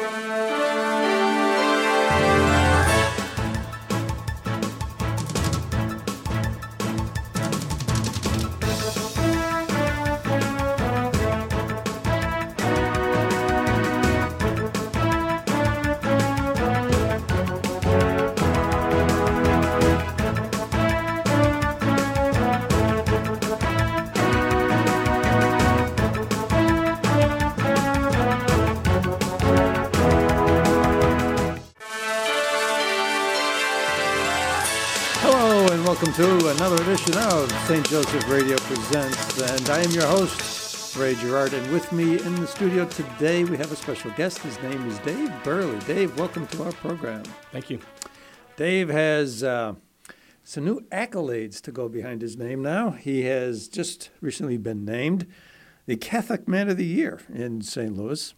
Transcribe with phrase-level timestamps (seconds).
[0.00, 0.57] Hello
[36.18, 37.88] to another edition of St.
[37.88, 39.40] Joseph Radio Presents.
[39.40, 41.54] And I am your host, Ray Gerard.
[41.54, 44.38] And with me in the studio today, we have a special guest.
[44.38, 45.86] His name is Dave Buehrle.
[45.86, 47.22] Dave, welcome to our program.
[47.52, 47.78] Thank you.
[48.56, 49.74] Dave has uh,
[50.42, 52.90] some new accolades to go behind his name now.
[52.90, 55.24] He has just recently been named
[55.86, 57.96] the Catholic Man of the Year in St.
[57.96, 58.34] Louis.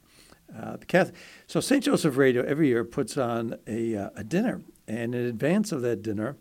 [0.54, 1.82] Uh, the Catholic, so St.
[1.82, 6.02] Joseph Radio every year puts on a, uh, a dinner, and in advance of that
[6.02, 6.36] dinner,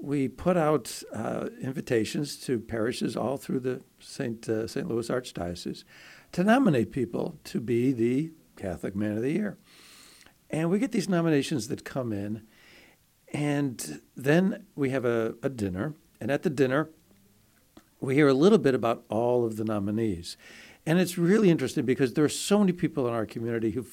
[0.00, 4.48] we put out uh, invitations to parishes all through the St.
[4.48, 4.86] Uh, St.
[4.86, 5.84] Louis Archdiocese
[6.32, 9.58] to nominate people to be the Catholic Man of the Year.
[10.50, 12.42] And we get these nominations that come in,
[13.32, 16.90] and then we have a, a dinner, and at the dinner,
[18.00, 20.36] we hear a little bit about all of the nominees.
[20.84, 23.84] And it's really interesting because there are so many people in our community who,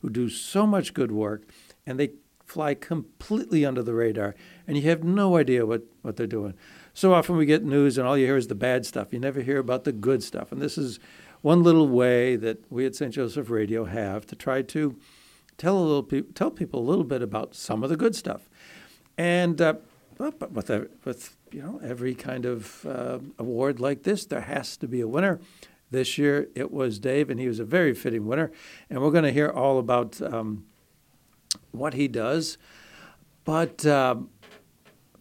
[0.00, 1.44] who do so much good work,
[1.86, 2.10] and they
[2.52, 4.34] fly completely under the radar,
[4.66, 6.52] and you have no idea what, what they're doing.
[6.92, 9.08] So often we get news, and all you hear is the bad stuff.
[9.10, 10.52] You never hear about the good stuff.
[10.52, 11.00] And this is
[11.40, 13.14] one little way that we at St.
[13.14, 14.96] Joseph Radio have to try to
[15.56, 18.50] tell a little pe- tell people a little bit about some of the good stuff.
[19.16, 19.76] And uh,
[20.18, 24.86] with, a, with you know every kind of uh, award like this, there has to
[24.86, 25.40] be a winner.
[25.90, 28.52] This year it was Dave, and he was a very fitting winner.
[28.90, 30.66] And we're going to hear all about um,
[31.70, 32.58] what he does.
[33.44, 34.30] But um,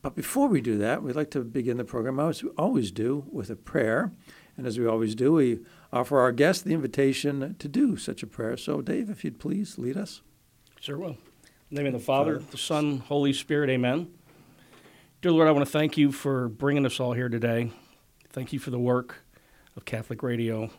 [0.01, 3.25] but before we do that, we'd like to begin the program as we always do
[3.31, 4.11] with a prayer.
[4.57, 5.59] And as we always do, we
[5.93, 8.57] offer our guests the invitation to do such a prayer.
[8.57, 10.21] So, Dave, if you'd please lead us.
[10.79, 11.17] Sure will.
[11.69, 14.07] In the name of the Father, the Son, Holy Spirit, amen.
[15.21, 17.71] Dear Lord, I want to thank you for bringing us all here today.
[18.29, 19.23] Thank you for the work
[19.77, 20.71] of Catholic Radio.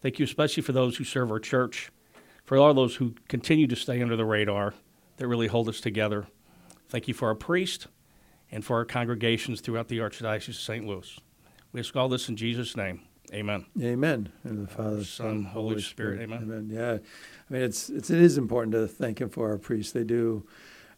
[0.00, 1.90] Thank you especially for those who serve our church,
[2.52, 4.74] for all those who continue to stay under the radar
[5.16, 6.26] that really hold us together.
[6.86, 7.86] Thank you for our priest
[8.50, 10.86] and for our congregations throughout the Archdiocese of St.
[10.86, 11.18] Louis.
[11.72, 13.00] We ask all this in Jesus' name.
[13.32, 13.64] Amen.
[13.80, 14.30] Amen.
[14.44, 16.20] And the Father, Son, Holy Spirit.
[16.20, 16.42] Amen.
[16.42, 16.68] Amen.
[16.70, 19.92] Yeah, I mean it's, it's it is important to thank Him for our priests.
[19.92, 20.46] They do,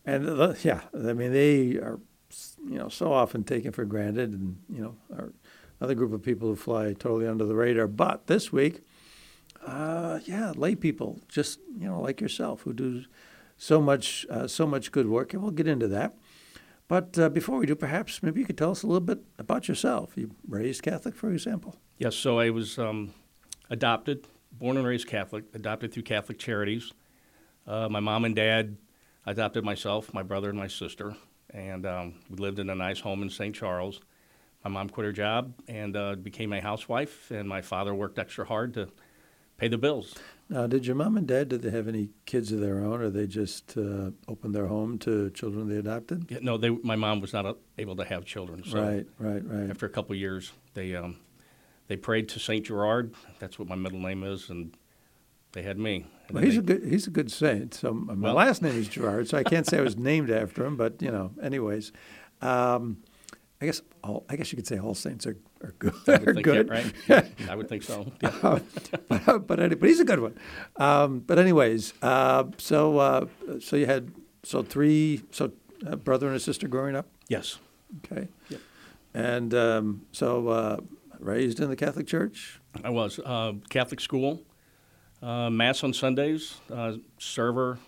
[0.04, 2.00] and uh, the, yeah, I mean they are,
[2.68, 5.32] you know, so often taken for granted, and you know, are
[5.78, 7.86] another group of people who fly totally under the radar.
[7.86, 8.80] But this week,
[9.66, 13.04] uh, yeah, lay people, just you know, like yourself, who do
[13.56, 16.14] so much uh, so much good work, and we'll get into that.
[16.86, 19.68] But uh, before we do, perhaps maybe you could tell us a little bit about
[19.68, 20.12] yourself.
[20.16, 21.76] You raised Catholic, for example.
[21.96, 23.14] Yes, so I was um,
[23.70, 26.92] adopted, born and raised Catholic, adopted through Catholic Charities.
[27.66, 28.76] Uh, my mom and dad
[29.24, 31.16] adopted myself, my brother, and my sister,
[31.50, 33.54] and um, we lived in a nice home in St.
[33.54, 34.00] Charles.
[34.62, 38.44] My mom quit her job and uh, became a housewife, and my father worked extra
[38.44, 38.88] hard to
[39.58, 40.14] pay the bills.
[40.48, 43.08] Now, did your mom and dad did they have any kids of their own, or
[43.08, 46.26] they just uh, opened their home to children they adopted?
[46.30, 48.62] Yeah, no, they, my mom was not able to have children.
[48.64, 49.70] So right, right, right.
[49.70, 51.16] After a couple of years, they um,
[51.88, 53.14] they prayed to Saint Gerard.
[53.38, 54.76] That's what my middle name is, and
[55.52, 56.06] they had me.
[56.30, 57.72] Well, he's they- a good he's a good saint.
[57.72, 60.66] So my Well- last name is Gerard, so I can't say I was named after
[60.66, 60.76] him.
[60.76, 61.90] But you know, anyways,
[62.42, 62.98] um,
[63.62, 65.94] I guess all, I guess you could say all saints are, are good.
[66.06, 66.68] I would think good.
[66.68, 67.32] that, right?
[67.50, 68.12] I would think so.
[68.22, 68.28] Yeah.
[68.42, 68.58] Uh,
[69.08, 70.38] but, but, any- but he's a good one.
[70.76, 73.26] Um, but anyways, uh, so uh,
[73.60, 75.52] so you had so three so
[75.86, 77.06] a brother and a sister growing up.
[77.28, 77.58] Yes.
[78.04, 78.28] Okay.
[78.48, 78.60] Yep.
[79.14, 80.76] And um, so uh,
[81.18, 82.60] raised in the Catholic Church.
[82.82, 84.42] I was uh, Catholic school,
[85.22, 87.78] uh, mass on Sundays, uh, server.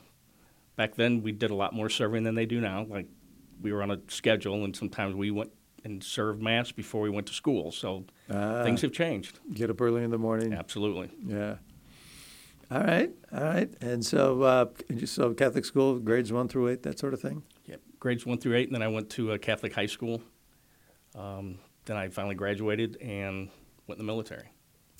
[0.76, 2.84] Back then, we did a lot more serving than they do now.
[2.88, 3.06] Like
[3.61, 5.50] we were on a schedule, and sometimes we went
[5.86, 7.70] and served mass before we went to school.
[7.70, 9.38] So Ah, things have changed.
[9.54, 10.52] get up early in the morning.
[10.52, 11.10] Absolutely.
[11.24, 11.56] Yeah.
[12.70, 13.10] All right.
[13.32, 13.72] All right.
[13.80, 14.66] And so, uh,
[15.04, 17.44] so Catholic school, grades one through eight, that sort of thing.
[17.66, 17.80] Yep.
[18.00, 20.20] Grades one through eight, and then I went to a Catholic high school.
[21.14, 23.48] Um, then I finally graduated and
[23.86, 24.50] went in the military.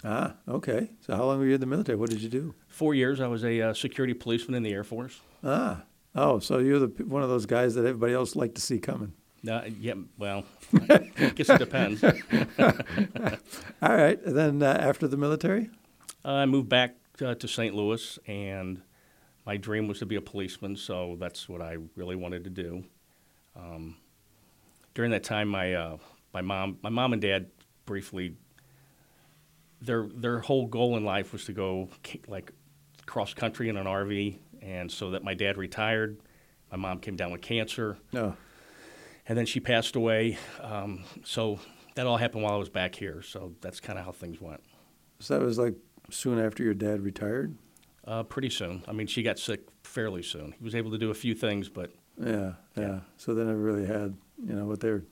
[0.05, 0.91] Ah, okay.
[1.01, 1.99] So how long were you in the military?
[1.99, 2.55] What did you do?
[2.69, 5.21] Four years, I was a uh, security policeman in the Air Force.
[5.43, 5.83] Ah,
[6.15, 9.13] oh, so you're the one of those guys that everybody else liked to see coming.
[9.49, 10.45] Uh, yeah, well,
[10.89, 10.99] I
[11.35, 12.03] guess it depends.
[13.83, 14.19] All right.
[14.25, 15.71] Then uh, after the military.
[16.25, 17.75] I moved back uh, to St.
[17.75, 18.83] Louis, and
[19.47, 22.85] my dream was to be a policeman, so that's what I really wanted to do.
[23.55, 23.97] Um,
[24.95, 25.97] during that time, my uh,
[26.35, 27.47] my mom my mom and dad
[27.85, 28.35] briefly
[29.81, 31.89] their their whole goal in life was to go
[32.27, 32.51] like
[33.07, 36.19] cross country in an RV, and so that my dad retired.
[36.71, 38.37] My mom came down with cancer, No.
[39.29, 40.39] And then she passed away.
[40.61, 41.59] Um, so
[41.95, 43.23] that all happened while I was back here.
[43.23, 44.63] So that's kind of how things went.
[45.21, 45.75] So that was like
[46.11, 47.57] soon after your dad retired?
[48.07, 48.85] Uh, pretty soon.
[48.87, 50.55] I mean, she got sick fairly soon.
[50.59, 51.91] He was able to do a few things, but
[52.23, 52.83] Yeah, yeah.
[52.83, 53.01] Yeah.
[53.17, 55.03] So they never really had, you know, what they're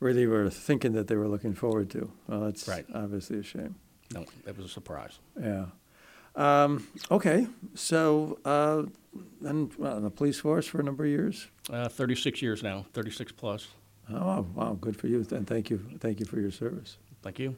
[0.00, 2.10] really were thinking that they were looking forward to.
[2.26, 2.84] Well, that's Right.
[2.92, 3.76] obviously a shame.
[4.12, 5.20] no, it was a surprise.
[5.40, 5.66] Yeah.
[6.34, 7.46] Um, okay.
[7.74, 8.84] So uh,
[9.40, 11.48] then well, in the police force for a number of years.
[11.70, 13.68] Uh, 36 years now, 36 plus.
[14.10, 15.24] Oh wow, good for you.
[15.30, 16.98] And thank you, thank you for your service.
[17.22, 17.56] Thank you.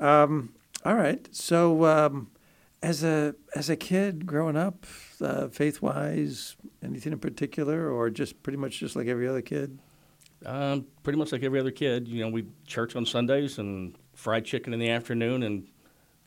[0.00, 0.54] Um,
[0.84, 1.26] all right.
[1.34, 2.30] So um,
[2.82, 4.86] as a as a kid growing up,
[5.20, 9.78] uh, faith wise, anything in particular, or just pretty much just like every other kid?
[10.44, 14.44] Um, pretty much like every other kid, you know, we church on Sundays and fried
[14.44, 15.66] chicken in the afternoon and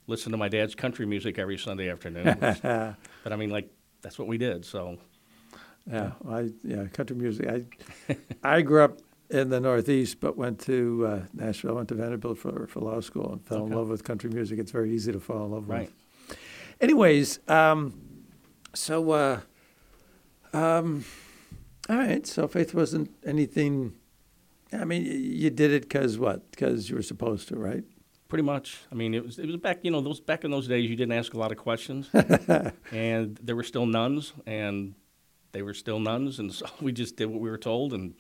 [0.10, 2.38] listen to my dad's country music every Sunday afternoon.
[2.42, 3.70] but I mean, like,
[4.02, 4.66] that's what we did.
[4.66, 4.98] So,
[5.90, 7.48] yeah, I yeah, country music.
[7.48, 11.76] I I grew up in the Northeast, but went to uh, Nashville.
[11.76, 14.60] Went to Vanderbilt for for law school and fell in love with country music.
[14.60, 15.92] It's very easy to fall in love right.
[16.28, 16.38] with.
[16.82, 17.94] Anyways, um,
[18.74, 19.40] so uh,
[20.54, 21.06] um,
[21.88, 22.26] all right.
[22.26, 23.94] So faith wasn't anything.
[24.72, 26.50] I mean, you did it because what?
[26.52, 27.84] Because you were supposed to, right?
[28.30, 28.78] Pretty much.
[28.92, 29.80] I mean, it was it was back.
[29.84, 32.10] You know, those back in those days, you didn't ask a lot of questions,
[32.92, 34.94] and there were still nuns, and
[35.52, 38.14] they were still nuns, and so we just did what we were told, and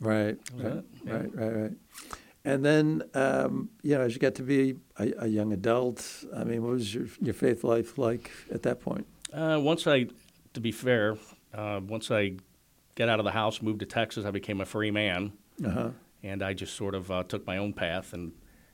[0.00, 1.12] Right, right, yeah.
[1.12, 1.72] right, right, right.
[2.46, 6.44] And then, um, you know, as you got to be a, a young adult, I
[6.44, 9.06] mean, what was your your faith life like at that point?
[9.32, 10.06] Uh, once I,
[10.54, 11.18] to be fair,
[11.52, 12.36] uh, once I
[12.94, 15.32] got out of the house, moved to Texas, I became a free man,
[15.62, 15.90] Uh huh.
[16.22, 18.32] and I just sort of uh, took my own path and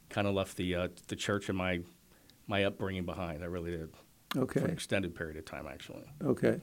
[0.08, 1.81] kind of left the uh, the church and my
[2.47, 3.43] my upbringing behind.
[3.43, 3.91] I really did
[4.61, 6.05] for an extended period of time, actually.
[6.23, 6.61] okay.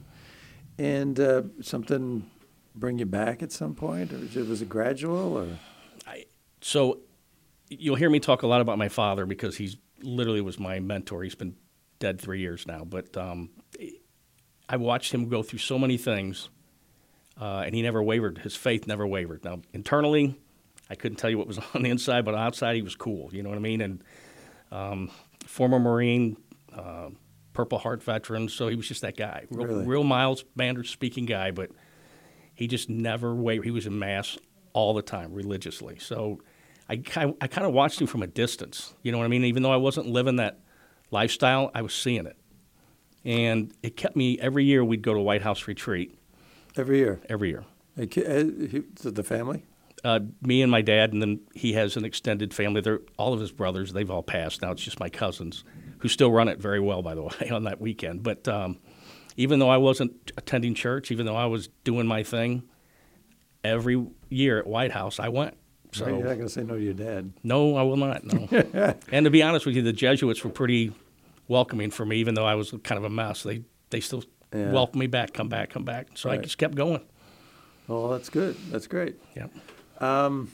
[0.77, 2.29] And uh, something
[2.75, 5.47] bring you back at some point, or was it, was it gradual, or
[6.61, 6.99] So
[7.69, 11.23] you'll hear me talk a lot about my father because he's literally was my mentor.
[11.23, 11.55] He's been
[11.99, 13.49] dead three years now, but um,
[14.67, 16.49] I watched him go through so many things,
[17.39, 18.39] uh, and he never wavered.
[18.39, 19.43] His faith never wavered.
[19.43, 20.39] Now internally,
[20.93, 23.29] I couldn't tell you what was on the inside, but outside he was cool.
[23.33, 23.81] You know what I mean?
[23.81, 24.03] And
[24.71, 25.09] um,
[25.45, 26.37] former Marine,
[26.71, 27.09] uh,
[27.53, 29.85] Purple Heart veteran, so he was just that guy, real, Really?
[29.85, 31.71] real Miles Manders speaking guy, but
[32.55, 33.65] he just never wavered.
[33.65, 34.37] He was in mass
[34.73, 35.97] all the time, religiously.
[35.99, 36.41] So
[36.89, 38.93] I, ki- I kind of watched him from a distance.
[39.03, 39.43] You know what I mean?
[39.45, 40.59] Even though I wasn't living that
[41.11, 42.37] lifestyle, I was seeing it.
[43.25, 46.17] And it kept me, every year we'd go to White House retreat,
[46.75, 47.21] every year?
[47.29, 47.65] every year.
[47.97, 49.63] Uh, he- the family?
[50.03, 52.81] Uh, me and my dad, and then he has an extended family.
[52.81, 54.61] They're, all of his brothers, they've all passed.
[54.61, 55.63] Now it's just my cousins,
[55.99, 58.21] who still run it very well, by the way, on that weekend.
[58.23, 58.79] But um,
[59.37, 62.63] even though I wasn't attending church, even though I was doing my thing,
[63.63, 65.55] every year at White House I went.
[65.93, 66.11] So Right?
[66.15, 67.31] You're not going to say no to your dad.
[67.43, 68.23] No, I will not.
[68.25, 68.95] No.
[69.11, 70.91] and to be honest with you, the Jesuits were pretty
[71.47, 73.43] welcoming for me, even though I was kind of a mess.
[73.43, 74.23] They they still
[74.53, 74.71] Yeah.
[74.71, 76.07] welcomed me back, come back, come back.
[76.15, 77.01] So I just kept going.
[77.87, 78.55] Oh, that's good.
[78.71, 79.15] That's great.
[80.01, 80.47] Yeah.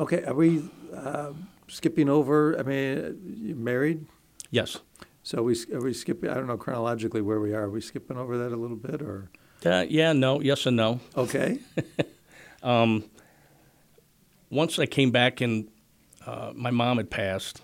[0.00, 0.62] Okay, are we
[0.96, 1.32] uh,
[1.68, 2.58] skipping over?
[2.58, 4.06] I mean, you married?
[4.50, 4.78] Yes.
[5.22, 6.30] So we are we skipping?
[6.30, 7.64] I don't know chronologically where we are.
[7.64, 9.28] Are we skipping over that a little bit, or
[9.64, 10.14] Uh, yeah.
[10.14, 10.40] No.
[10.40, 11.00] Yes and no.
[11.16, 11.58] okay?
[14.50, 15.68] Once I came back and
[16.26, 17.62] uh, my mom had passed,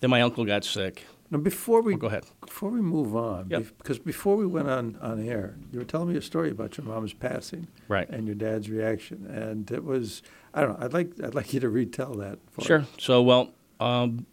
[0.00, 1.04] then my uncle got sick.
[1.30, 2.24] Now before we Oh, go ahead.
[2.40, 3.66] before we move on, Yep.
[3.78, 6.86] because before we went on on air, you were telling me a story about your
[6.86, 8.08] mom's passing, Right.
[8.08, 10.22] And your dad's reaction, and it was
[10.54, 10.84] I don't know.
[10.84, 12.38] I'd like I'd like you to retell that.
[12.50, 12.78] For Sure.
[12.80, 12.88] us.
[12.98, 14.26] So, well, um,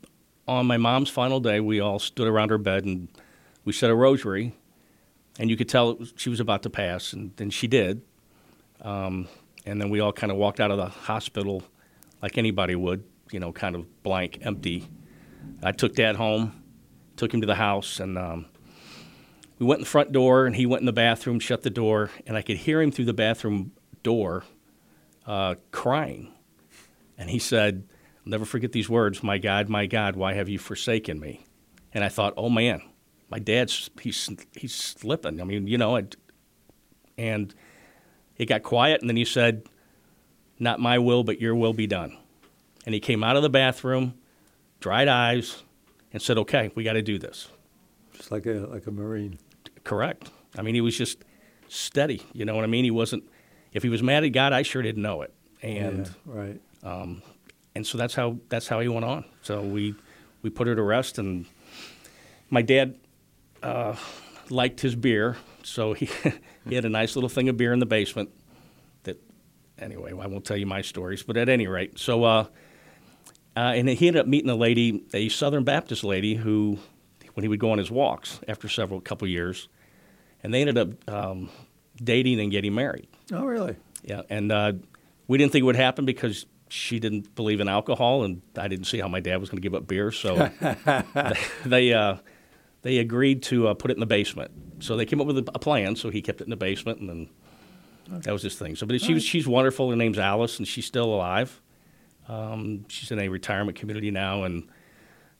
[0.47, 3.07] on my mom's final day, we all stood around her bed and
[3.65, 4.53] we said a rosary,
[5.39, 8.01] and you could tell it was, she was about to pass, and then she did.
[8.81, 9.27] Um,
[9.65, 11.63] and then we all kind of walked out of the hospital
[12.21, 14.87] like anybody would, you know, kind of blank, empty.
[15.63, 16.53] I took Dad home,
[17.17, 18.45] took him to the house, and um,
[19.59, 22.09] we went in the front door, and he went in the bathroom, shut the door,
[22.27, 23.71] and I could hear him through the bathroom
[24.03, 24.43] door
[25.25, 26.33] uh, crying.
[27.17, 27.87] And he said,
[28.25, 31.45] I'll never forget these words, My God, my God, why have you forsaken me?
[31.93, 32.81] And I thought, oh man,
[33.29, 35.39] my dad's, he's, he's slipping.
[35.39, 35.99] I mean, you know,
[37.17, 37.55] and
[38.37, 39.63] it got quiet, and then he said,
[40.59, 42.17] Not my will, but your will be done.
[42.85, 44.15] And he came out of the bathroom,
[44.79, 45.63] dried eyes,
[46.15, 47.49] and said, Okay, we got to do this.
[48.13, 49.37] just like a like a marine.
[49.83, 50.31] Correct.
[50.57, 51.25] I mean, he was just
[51.67, 52.21] steady.
[52.31, 52.85] You know what I mean?
[52.85, 53.25] He wasn't.
[53.73, 55.33] If he was mad at God, I sure didn't know it.
[55.61, 56.61] And yeah, right.
[56.83, 57.21] um,
[57.75, 59.25] and so that's how that's how he went on.
[59.41, 59.93] So we
[60.41, 61.45] we put her to rest, and
[62.49, 62.95] my dad
[63.61, 63.97] uh,
[64.49, 66.09] liked his beer, so he
[66.69, 68.29] he had a nice little thing of beer in the basement.
[69.03, 69.21] That
[69.77, 72.45] anyway, I won't tell you my stories, but at any rate, so uh,
[73.55, 76.77] uh, and he ended up meeting a lady, a Southern Baptist lady, who
[77.33, 79.67] when he would go on his walks after several couple years,
[80.43, 81.49] and they ended up um,
[82.01, 83.07] dating and getting married.
[83.31, 83.75] Oh, really?
[84.03, 84.73] Yeah, and uh,
[85.27, 88.85] we didn't think it would happen because she didn't believe in alcohol, and I didn't
[88.85, 90.11] see how my dad was going to give up beer.
[90.11, 90.49] So
[91.65, 92.17] they uh,
[92.81, 94.51] they agreed to uh, put it in the basement.
[94.79, 95.95] So they came up with a, plan.
[95.95, 97.29] So he kept it in the basement, and then
[98.21, 98.75] that was his thing.
[98.75, 99.89] So, but she was, she's wonderful.
[99.89, 101.61] Her name's Alice, and she's still alive.
[102.27, 104.67] Um, she's in a retirement community now, and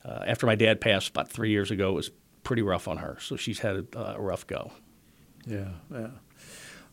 [0.04, 2.12] uh, after my dad passed about three years ago, it was
[2.44, 3.18] pretty rough on her.
[3.20, 4.72] So she's had a, a rough go.
[5.46, 6.10] Yeah, yeah.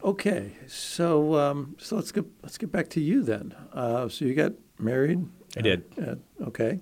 [0.04, 3.54] Okay, so um, so let's get let's get back to you then.
[3.72, 5.28] Uh, so you got married.
[5.56, 5.84] I did.
[6.00, 6.80] Uh, okay.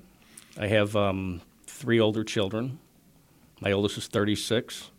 [0.58, 2.78] I have um, three older children.
[3.60, 4.90] My oldest is 36,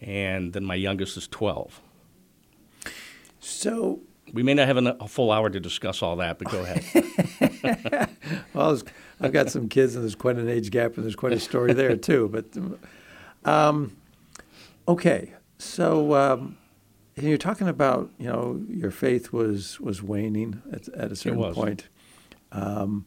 [0.00, 1.80] and then my youngest is 12.
[3.40, 4.00] So
[4.34, 8.10] We may not have an- a full hour to discuss all that, but go ahead.
[8.54, 8.80] Well,
[9.20, 11.72] I've got some kids, and there's quite an age gap, and there's quite a story
[11.72, 12.28] there too.
[12.32, 12.46] But
[13.50, 13.96] um,
[14.88, 16.56] okay, so um,
[17.16, 21.88] you're talking about you know your faith was was waning at, at a certain point.
[22.52, 23.04] Um,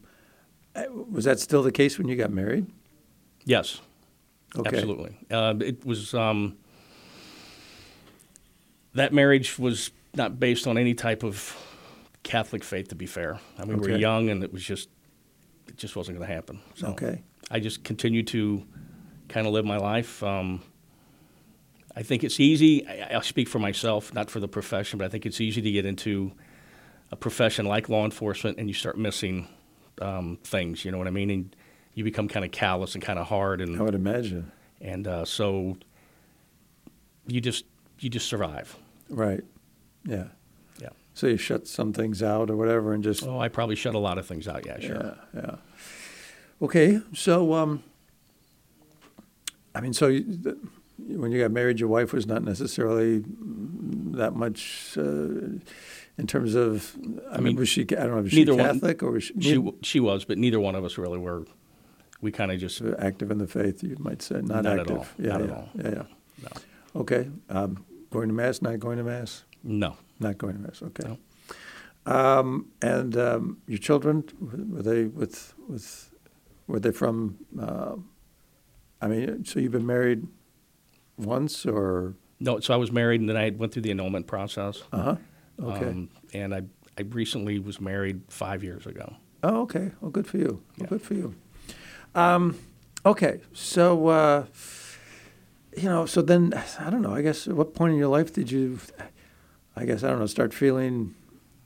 [0.76, 2.66] uh, was that still the case when you got married?
[3.44, 3.80] yes,
[4.56, 4.68] Okay.
[4.76, 5.16] absolutely.
[5.30, 6.56] Uh, it was um,
[8.94, 11.56] that marriage was not based on any type of
[12.22, 12.88] Catholic faith.
[12.88, 14.88] To be fair, I mean we were young, and it was just
[15.68, 16.60] it just wasn't going to happen.
[16.74, 17.22] So Okay.
[17.50, 18.64] I just continue to
[19.28, 20.22] kind of live my life.
[20.22, 20.60] Um,
[21.96, 22.86] I think it's easy.
[22.86, 25.70] I, I'll speak for myself, not for the profession, but I think it's easy to
[25.70, 26.32] get into
[27.10, 29.48] a profession like law enforcement and you start missing
[30.02, 30.84] um, things.
[30.84, 31.30] You know what I mean?
[31.30, 31.56] And
[31.94, 34.52] you become kind of callous and kind of hard, And I would imagine.
[34.80, 35.76] and uh, so
[37.26, 37.64] you just
[37.98, 38.76] you just survive.
[39.08, 39.42] Right.
[40.04, 40.24] Yeah.
[40.80, 40.88] Yeah.
[41.14, 43.98] So you shut some things out or whatever, and just Oh, I probably shut a
[43.98, 44.64] lot of things out.
[44.66, 45.16] Yeah, sure.
[45.34, 45.56] Yeah, yeah.
[46.62, 47.82] Okay, so um,
[49.74, 50.58] I mean, so you, the,
[50.98, 53.22] when you got married, your wife was not necessarily
[54.12, 55.02] that much uh,
[56.18, 56.96] in terms of.
[57.30, 57.82] I, mean, mean, was she?
[57.82, 58.22] I don't know.
[58.22, 60.84] Was she neither one- Catholic or was she, She she was, but neither one of
[60.84, 61.44] us really were.
[62.20, 63.80] We kind of just active in the faith?
[63.84, 64.98] You might say not, Not at active.
[64.98, 65.06] all.
[65.20, 65.68] Yeah, Not yeah, at all.
[65.76, 66.02] yeah, yeah.
[66.42, 69.96] no, Okay, um, going to mass, not going to mass, no.
[70.20, 70.82] not going to mass.
[70.82, 71.04] Okay.
[71.08, 71.18] No.
[72.06, 74.24] Um, and um, your children
[74.70, 76.10] were they with with
[76.66, 77.36] were they from?
[77.60, 77.96] Uh,
[79.00, 80.26] I mean, so you've been married
[81.16, 82.14] once or?
[82.40, 84.82] No, so I was married, and then I went through the annulment process.
[84.92, 85.16] Uh huh.
[85.62, 85.86] Okay.
[85.86, 86.62] Um, and I,
[86.98, 89.14] I recently was married five years ago.
[89.42, 89.90] oh, okay.
[90.00, 90.46] Well, good for you.
[90.46, 90.86] Well, Yeah.
[90.86, 91.34] good for you.
[92.14, 92.56] Um,
[93.04, 94.46] okay, so uh,
[95.76, 97.12] you know, so then I don't know.
[97.14, 98.78] I guess at what point in your life did you?
[99.78, 100.26] I guess I don't know.
[100.26, 101.14] Start feeling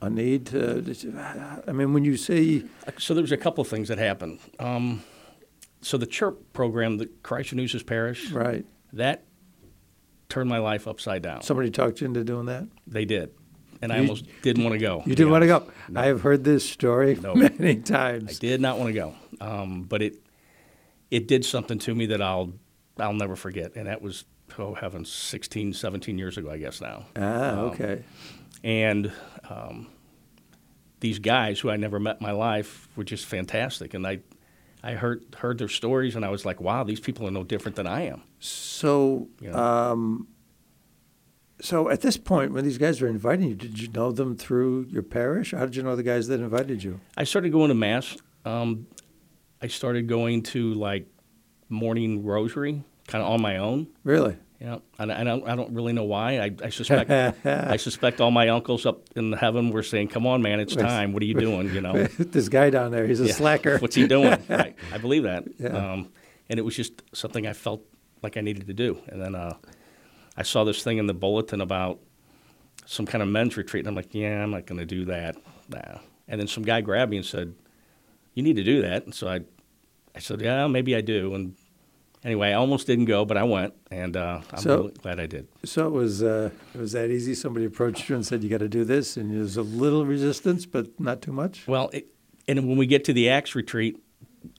[0.01, 1.61] a need to.
[1.67, 2.63] I mean, when you say
[2.99, 4.39] So there was a couple of things that happened.
[4.59, 5.03] Um,
[5.81, 9.25] so the CHIRP program, the Christ Renews Parish, right, that
[10.29, 11.41] turned my life upside down.
[11.41, 12.67] somebody talked you into doing that.
[12.87, 13.31] they did,
[13.81, 15.03] and I almost didn't want to go.
[15.05, 15.71] You didn't want to go.
[15.89, 16.01] No.
[16.01, 17.35] I have heard this story No.
[17.35, 18.37] many times.
[18.37, 20.21] I did not want to go, um, but it
[21.11, 22.53] it did something to me that I'll
[22.97, 24.25] I'll never forget, and that was
[24.59, 27.05] oh heavens, 16, 17 years ago, I guess now.
[27.15, 28.03] Ah, Um, okay.
[28.63, 29.11] And
[29.49, 29.87] um,
[30.99, 34.19] these guys who I never met in my life were just fantastic, and I
[34.85, 37.75] I heard heard their stories, and I was like, wow, these people are no different
[37.75, 38.23] than I am.
[38.39, 39.51] So, Yeah.
[39.91, 40.27] um,
[41.61, 44.87] so at this point, when these guys were inviting you, did you know them through
[44.89, 45.51] your parish?
[45.51, 46.99] How did you know the guys that invited you?
[47.15, 48.17] I started going to mass.
[48.45, 48.87] Um,
[49.61, 51.07] I started going to like
[51.69, 53.87] morning rosary, kind of on my own.
[54.03, 54.37] Really?
[54.59, 56.39] Yeah, and I don't, I don't really know why.
[56.39, 57.09] I, I suspect,
[57.45, 61.11] I suspect all my uncles up in heaven were saying, "Come on, man, it's time.
[61.11, 63.33] What are you doing?" You know, this guy down there, he's a Yeah.
[63.33, 63.77] slacker.
[63.79, 64.41] What's he doing?
[64.49, 64.73] right.
[64.93, 65.43] I believe that.
[65.59, 65.67] Yeah.
[65.91, 66.09] Um,
[66.49, 67.81] and it was just something I felt
[68.21, 68.99] like I needed to do.
[69.07, 69.57] And then uh,
[70.37, 71.99] I saw this thing in the bulletin about
[72.85, 75.35] some kind of men's retreat, and I'm like, "Yeah, I'm not going to do that."
[75.67, 75.99] Nah.
[76.29, 77.53] And then some guy grabbed me and said,
[78.33, 79.41] "You need to do that." And so I,
[80.15, 81.55] I said, "Yeah, maybe I do." And
[82.23, 85.25] anyway, I almost didn't go, but I went, and uh, I'm So- really glad I
[85.25, 85.47] did.
[85.65, 87.33] So it was uh, it was that easy.
[87.35, 90.65] Somebody approached you and said, "You got to do this," and there's a little resistance,
[90.65, 91.67] but not too much.
[91.67, 92.07] Well, it,
[92.47, 93.97] and when we get to the ACTS retreat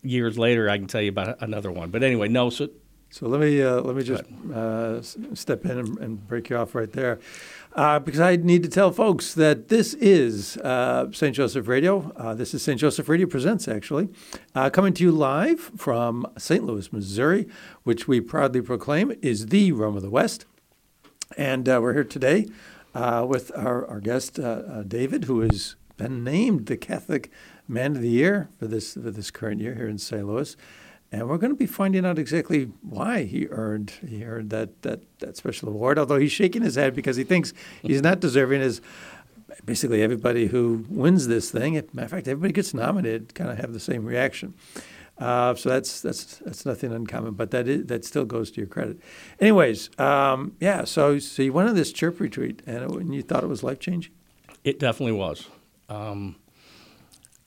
[0.02, 1.90] years later, I can tell you about another one.
[1.90, 2.50] But anyway, no.
[2.50, 2.68] So,
[3.10, 5.02] So let me uh, let me just uh,
[5.34, 7.18] step in and, and, break you off right there,
[7.74, 11.34] uh, because I need to tell folks that this is uh, St.
[11.34, 12.12] Joseph Radio.
[12.16, 12.78] Uh, this is St.
[12.78, 14.08] Joseph Radio presents actually,
[14.54, 16.64] uh, coming to you live from St.
[16.64, 17.48] Louis, Missouri,
[17.82, 20.44] which we proudly proclaim is the Rome of the West,
[21.36, 22.46] and we're here today
[22.94, 24.38] with our our guest
[24.86, 27.30] David, who has been named the Catholic
[27.66, 30.26] Man of the Year for this for this current year here in St.
[30.26, 30.56] Louis
[31.14, 35.00] and we're going to be finding out exactly why he earned he earned that that
[35.20, 35.96] that special award.
[35.96, 37.52] Although he's shaking his head because he thinks
[37.82, 38.60] he's not deserving.
[38.60, 38.80] As
[39.64, 43.72] basically everybody who wins this thing, matter of fact, everybody gets nominated, kind of have
[43.72, 44.54] the same reaction.
[45.16, 48.66] Uh, so that's that's that's nothing uncommon, but that is, that still goes to your
[48.66, 48.98] credit.
[49.38, 50.82] Anyways, um, yeah.
[50.82, 53.62] So so you went on this church retreat, and, it, and you thought it was
[53.62, 54.12] life changing.
[54.64, 55.48] It definitely was.
[55.88, 56.34] Um,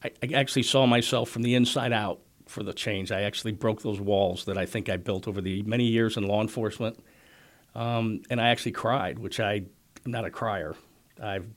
[0.01, 3.11] I, I actually saw myself from the inside out for the change.
[3.11, 6.27] I actually broke those walls that I think I built over the many years in
[6.27, 6.99] law enforcement,
[7.75, 9.53] um, and I actually cried, which I,
[10.05, 10.75] am not a crier.
[11.21, 11.47] I've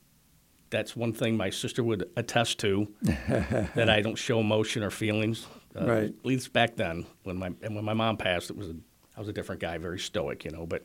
[0.71, 5.47] that's one thing my sister would attest to that I don't show emotion or feelings.
[5.79, 6.05] Uh, right.
[6.05, 8.77] At least back then, when my and when my mom passed, it was a,
[9.17, 10.67] I was a different guy, very stoic, you know.
[10.67, 10.85] But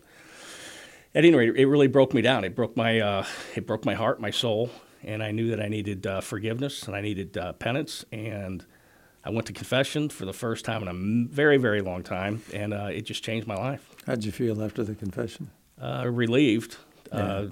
[1.13, 2.43] at any rate, it really broke me down.
[2.43, 4.69] It broke my uh, it broke my heart, my soul,
[5.03, 8.65] and I knew that I needed uh, forgiveness and I needed uh, penance and
[9.25, 12.73] I went to confession for the first time in a very, very long time, and
[12.73, 13.89] uh, it just changed my life.
[14.05, 15.49] How'd you feel after the confession?
[15.81, 16.77] Uh, relieved.
[17.11, 17.19] Yeah.
[17.19, 17.49] Uh,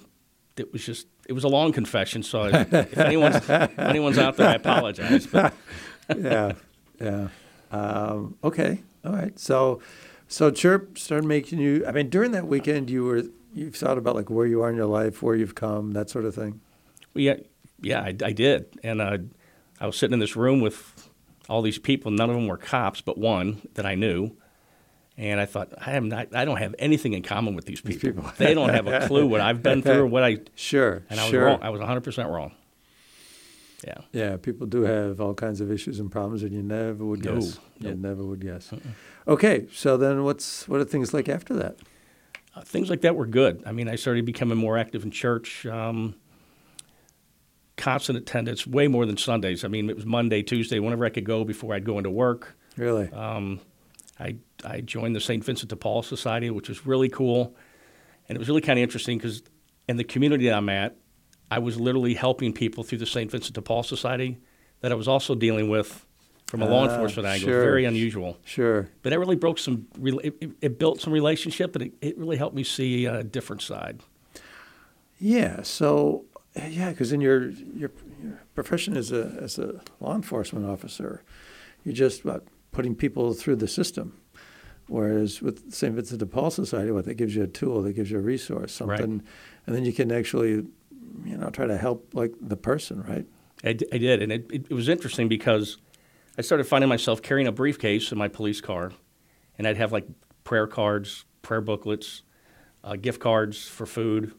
[0.56, 4.50] it was just it was a long confession, so if anyone's if anyone's out there,
[4.50, 5.26] I apologize.
[5.26, 5.54] But
[6.16, 6.54] yeah,
[7.02, 7.30] yeah.
[7.72, 9.38] Um, okay, all right.
[9.40, 9.82] So,
[10.28, 11.84] so chirp started making you.
[11.88, 14.76] I mean, during that weekend, you were you thought about like where you are in
[14.76, 16.62] your life, where you've come, that sort of thing.
[17.16, 17.38] Well, yeah,
[17.82, 19.18] yeah, I, I did, and uh,
[19.80, 20.93] I was sitting in this room with
[21.54, 22.10] all these people.
[22.10, 24.32] None of them were cops, but one that I knew.
[25.16, 26.36] And I thought, I am not.
[26.36, 27.92] I don't have anything in common with these people.
[27.92, 28.32] These people.
[28.40, 30.40] they don't have a clue what I've been through or what I.
[30.56, 31.04] Sure.
[31.12, 31.46] And I was sure.
[31.46, 31.60] wrong.
[31.62, 32.54] I was 100 percent wrong.
[33.86, 34.00] Yeah.
[34.12, 34.38] Yeah.
[34.38, 37.60] People do have all kinds of issues and problems, and you never would no, guess.
[37.80, 37.90] No.
[37.90, 38.74] You never would guess.
[38.74, 39.32] Uh-uh.
[39.34, 39.68] Okay.
[39.72, 41.78] So then, what's what are things like after that?
[42.56, 43.62] Uh, things like that were good.
[43.68, 45.68] I mean, I started becoming more active in church.
[45.68, 46.16] Um,
[47.78, 49.64] constant attendance, way more than Sundays.
[49.64, 52.56] I mean, it was Monday, Tuesday, whenever I could go before I'd go into work.
[52.78, 53.12] Really?
[53.12, 53.60] Um,
[54.20, 55.44] I, I joined the St.
[55.44, 57.56] Vincent de Paul Society, which was really cool.
[58.28, 59.44] And it was really kind of interesting because
[59.88, 60.96] in the community that I'm at,
[61.52, 63.30] I was literally helping people through the St.
[63.30, 64.40] Vincent de Paul Society
[64.82, 66.06] that I was also dealing with
[66.48, 67.48] from a uh, law ah, enforcement angle.
[67.48, 67.62] Sure.
[67.62, 68.38] Very unusual.
[68.46, 68.88] Sure.
[69.02, 72.56] But it really broke some, it, it, built some relationship, but it, it really helped
[72.56, 74.02] me see a different side.
[75.20, 75.64] Yeah.
[75.64, 81.24] So yeah, because in your, your, your profession as a as a law enforcement officer,
[81.84, 84.20] you're just about putting people through the system.
[84.88, 85.96] Whereas with St.
[85.96, 88.74] Vincent de Paul Society, what that gives you a tool, that gives you a resource,
[88.74, 89.28] something, right.
[89.66, 90.66] and then you can actually,
[91.24, 93.26] you know, try to help like the person, right?
[93.64, 95.78] I, d- I did, and it, it, it was interesting because
[96.38, 98.92] I started finding myself carrying a briefcase in my police car,
[99.58, 100.06] and I'd have like
[100.44, 102.24] prayer cards, prayer booklets,
[102.84, 104.34] uh, gift cards for food,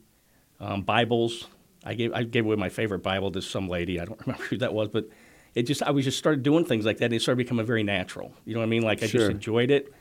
[0.60, 1.46] um, Bibles,
[1.84, 4.00] I gave I gave away my favorite Bible to some lady.
[4.00, 5.08] I don't remember who that was, but
[5.54, 7.06] it just I was just started doing things like that.
[7.06, 8.32] And it started becoming very natural.
[8.44, 8.82] You know what I mean?
[8.82, 9.20] Like I sure.
[9.20, 9.92] just enjoyed it,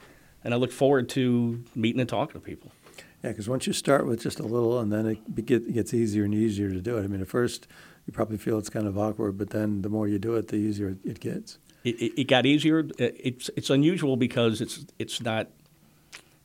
[0.43, 2.71] and I look forward to meeting and talking to people.
[3.23, 6.33] Yeah, because once you start with just a little, and then it gets easier and
[6.33, 7.03] easier to do it.
[7.03, 7.67] I mean, at first
[8.05, 10.57] you probably feel it's kind of awkward, but then the more you do it, the
[10.57, 11.57] easier it gets.
[11.85, 12.85] It, it, it got easier.
[12.97, 15.47] It's it's unusual because it's it's not.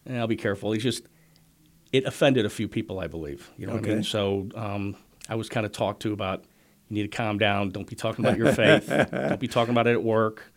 [0.09, 0.73] I'll be careful.
[0.73, 1.05] It's just
[1.93, 3.51] it offended a few people, I believe.
[3.57, 3.81] You know okay.
[3.81, 4.05] what I mean?
[4.05, 4.97] So um,
[5.29, 6.45] I was kind of talked to about
[6.89, 7.71] you need to calm down.
[7.71, 8.89] Don't be talking about your faith.
[8.89, 10.53] Don't be talking about it at work.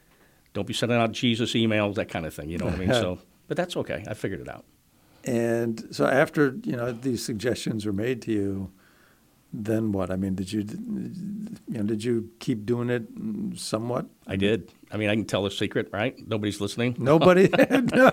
[0.54, 2.50] Don't be sending out Jesus emails, that kind of thing.
[2.50, 2.94] You know what I mean?
[2.94, 4.04] So, but that's okay.
[4.08, 4.66] I figured it out.
[5.24, 8.72] And so after you know these suggestions were made to you,
[9.54, 10.10] then what?
[10.10, 10.62] I mean, did you
[11.68, 13.04] you know did you keep doing it
[13.56, 14.08] somewhat?
[14.26, 14.72] I did.
[14.92, 16.16] I mean, I can tell a secret, right?
[16.28, 16.96] Nobody's listening.
[16.98, 17.50] Nobody.
[17.94, 18.12] no.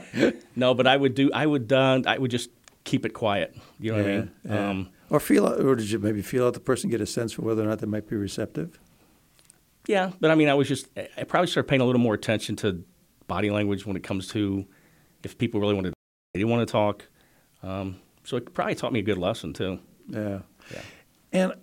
[0.55, 1.31] no, but I would do.
[1.33, 1.73] I would.
[1.73, 2.51] Uh, I would just
[2.85, 3.57] keep it quiet.
[3.81, 4.31] You know yeah, what I mean?
[4.45, 4.71] Yeah.
[4.71, 7.43] Um, or feel, or did you maybe feel out the person, get a sense for
[7.43, 8.79] whether or not they might be receptive?
[9.87, 12.57] Yeah, but I mean, I was just, I probably started paying a little more attention
[12.57, 12.85] to
[13.27, 14.67] body language when it comes to
[15.23, 15.95] if people really wanted,
[16.35, 17.05] they didn't want to talk.
[17.63, 19.79] Um, so it probably taught me a good lesson too.
[20.09, 20.41] Yeah.
[20.73, 20.81] Yeah.
[21.33, 21.55] And,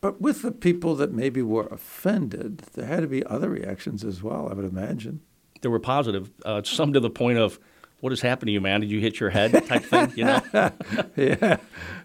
[0.00, 4.22] but with the people that maybe were offended, there had to be other reactions as
[4.22, 5.20] well, I would imagine.
[5.62, 7.58] There were positive, uh, some to the point of,
[8.00, 8.82] what has happened to you, man?
[8.82, 9.52] Did you hit your head?
[9.66, 10.42] Type thing, you know?
[11.16, 11.56] yeah,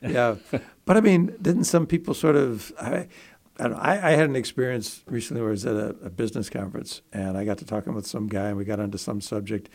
[0.01, 0.35] yeah.
[0.85, 2.71] But I mean, didn't some people sort of?
[2.79, 3.07] I,
[3.59, 6.49] I, know, I, I had an experience recently where I was at a, a, business
[6.49, 9.69] conference and I got to talking with some guy and we got onto some subject,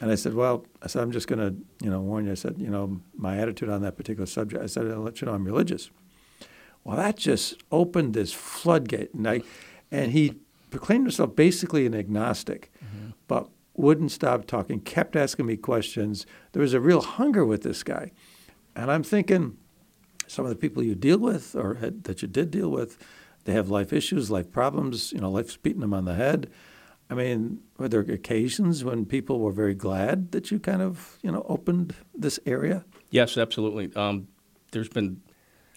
[0.00, 2.32] And I said, well, I said, I'm just going to, you know, warn you.
[2.32, 4.62] I said, you know, my attitude on that particular subject.
[4.62, 5.90] I said, I'll let you know I'm religious.
[6.84, 9.42] Well, that just opened this floodgate, and I,
[9.90, 10.36] and he
[10.70, 13.10] proclaimed himself basically an agnostic, mm-hmm.
[13.28, 16.26] but wouldn't stop talking, kept asking me questions.
[16.52, 18.12] There was a real hunger with this guy,
[18.74, 19.58] and I'm thinking,
[20.30, 22.96] some of the people you deal with or had, that you did deal with,
[23.44, 25.12] they have life issues, life problems.
[25.12, 26.48] You know, life's beating them on the head.
[27.10, 31.32] I mean, were there occasions when people were very glad that you kind of, you
[31.32, 32.84] know, opened this area?
[33.10, 33.92] Yes, absolutely.
[33.96, 34.28] Um,
[34.70, 35.20] there's been,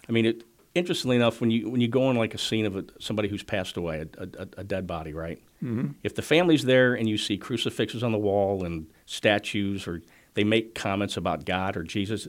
[0.08, 0.44] I mean, it,
[0.76, 3.42] interestingly enough, when you when you go on like a scene of a, somebody who's
[3.42, 5.42] passed away, a, a, a dead body, right?
[5.64, 5.88] Mm-hmm.
[6.04, 10.00] If the family's there and you see crucifixes on the wall and statues, or
[10.34, 12.28] they make comments about God or Jesus,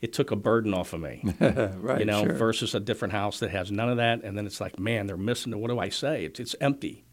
[0.00, 1.22] it took a burden off of me.
[1.40, 2.00] right.
[2.00, 2.34] You know, sure.
[2.34, 5.16] versus a different house that has none of that, and then it's like, man, they're
[5.16, 5.58] missing.
[5.58, 6.24] What do I say?
[6.24, 7.04] It's it's empty,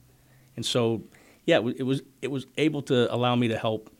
[0.56, 1.04] and so
[1.46, 3.92] yeah, it was it was able to allow me to help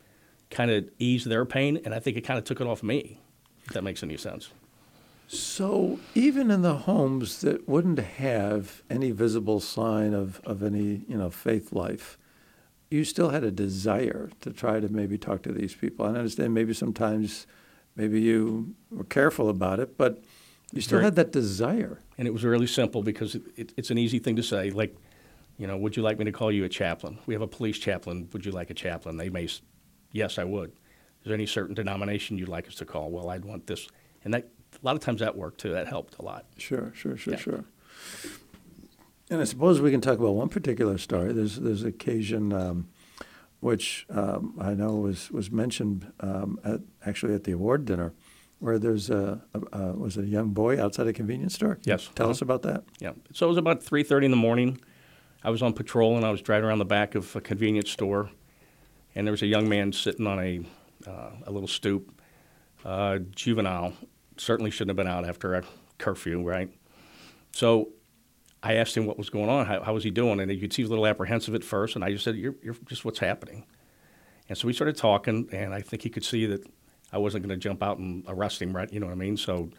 [0.50, 3.20] kind of ease their pain, and I think it kind of took it off me.
[3.66, 4.50] If that makes any sense.
[5.28, 11.16] So even in the homes that wouldn't have any visible sign of, of any you
[11.16, 12.16] know faith life,
[12.90, 16.06] you still had a desire to try to maybe talk to these people.
[16.06, 17.46] And I understand maybe sometimes
[17.96, 20.22] maybe you were careful about it, but
[20.72, 22.00] you still had that desire.
[22.18, 24.70] And it was really simple because it, it, it's an easy thing to say.
[24.70, 24.96] Like
[25.58, 27.18] you know, would you like me to call you a chaplain?
[27.26, 28.28] We have a police chaplain.
[28.32, 29.16] Would you like a chaplain?
[29.16, 29.48] They may,
[30.12, 30.70] yes, I would.
[30.70, 33.10] Is there any certain denomination you'd like us to call?
[33.10, 33.88] Well, I'd want this.
[34.24, 35.72] And that, a lot of times that worked too.
[35.72, 36.44] That helped a lot.
[36.58, 37.38] Sure, sure, sure, yeah.
[37.40, 37.64] sure.
[39.30, 41.32] And I suppose we can talk about one particular story.
[41.32, 42.88] There's there's occasion um,
[43.60, 48.12] which um, I know was was mentioned um, at actually at the award dinner,
[48.58, 51.78] where there's a, a, a, was a young boy outside a convenience store.
[51.84, 52.10] Yes.
[52.14, 52.32] Tell uh-huh.
[52.32, 52.84] us about that.
[53.00, 53.12] Yeah.
[53.32, 54.80] So it was about three thirty in the morning.
[55.42, 58.30] I was on patrol and I was driving around the back of a convenience store,
[59.14, 60.60] and there was a young man sitting on a
[61.06, 62.20] uh, a little stoop,
[62.84, 63.92] uh, juvenile.
[64.36, 65.62] Certainly shouldn't have been out after a
[65.98, 66.70] curfew, right?
[67.52, 67.88] So
[68.66, 69.64] I asked him what was going on.
[69.66, 70.40] How, how was he doing?
[70.40, 71.94] And you could see he was a little apprehensive at first.
[71.94, 73.64] And I just said, you're, you're just what's happening.
[74.48, 76.66] And so we started talking, and I think he could see that
[77.12, 78.92] I wasn't going to jump out and arrest him, right?
[78.92, 79.36] You know what I mean?
[79.36, 79.70] So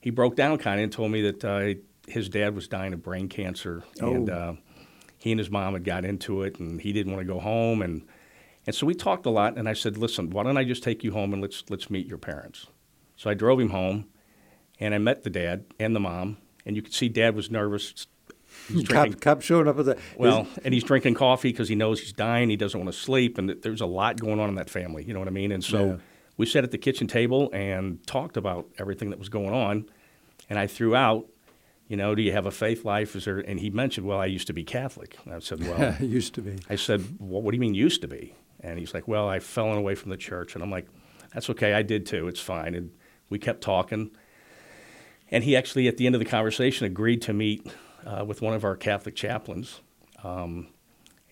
[0.00, 3.02] he broke down kind of and told me that uh, his dad was dying of
[3.02, 3.82] brain cancer.
[4.00, 4.14] Oh.
[4.14, 4.52] And uh,
[5.18, 7.82] he and his mom had got into it, and he didn't want to go home,
[7.82, 8.06] and
[8.66, 9.56] and so we talked a lot.
[9.58, 12.06] And I said, "Listen, why don't I just take you home and let's let's meet
[12.06, 12.66] your parents?"
[13.16, 14.06] So I drove him home,
[14.78, 18.06] and I met the dad and the mom, and you could see dad was nervous.
[18.68, 21.74] He's drinking, cop, cop showing up at the well, and he's drinking coffee because he
[21.74, 22.50] knows he's dying.
[22.50, 25.04] He doesn't want to sleep, and there's a lot going on in that family.
[25.04, 25.52] You know what I mean?
[25.52, 25.96] And so yeah.
[26.36, 29.88] we sat at the kitchen table and talked about everything that was going on.
[30.48, 31.28] And I threw out
[31.90, 33.16] you know, do you have a faith life?
[33.16, 33.38] Is there?
[33.38, 35.18] And he mentioned, well, I used to be Catholic.
[35.24, 36.60] And I said, well, used to be.
[36.70, 38.36] I said, well, what do you mean used to be?
[38.60, 40.54] And he's like, well, I fell away from the church.
[40.54, 40.86] And I'm like,
[41.34, 41.74] that's okay.
[41.74, 42.28] I did too.
[42.28, 42.76] It's fine.
[42.76, 42.92] And
[43.28, 44.12] we kept talking.
[45.32, 47.66] And he actually, at the end of the conversation, agreed to meet
[48.06, 49.80] uh, with one of our Catholic chaplains.
[50.22, 50.68] Um,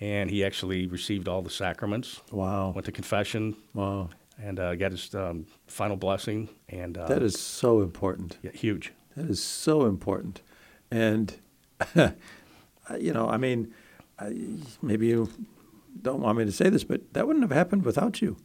[0.01, 2.21] and he actually received all the sacraments.
[2.31, 2.71] Wow.
[2.71, 3.57] Went to confession.
[3.75, 4.11] Wow.
[4.41, 6.49] And uh, got his um, final blessing.
[6.69, 8.39] And uh, that is so important.
[8.43, 8.93] Yeah, huge.
[9.17, 10.43] That is so important.
[10.91, 11.35] And,
[11.97, 13.75] you know, I mean,
[14.81, 15.29] maybe you
[16.03, 18.37] don't want me to say this, but that wouldn't have happened without you.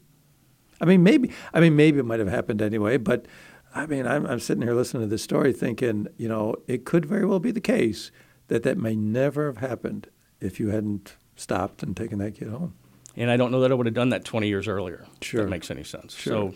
[0.81, 3.27] I mean, maybe, I mean, maybe it might have happened anyway, but
[3.73, 7.05] I mean, I'm, I'm sitting here listening to this story thinking, you know, it could
[7.05, 8.11] very well be the case
[8.47, 10.07] that that may never have happened
[10.39, 12.75] if you hadn't stopped and taken that kid home.
[13.15, 15.05] And I don't know that I would have done that 20 years earlier.
[15.21, 15.41] Sure.
[15.41, 16.15] If that makes any sense.
[16.15, 16.51] Sure.
[16.51, 16.55] So,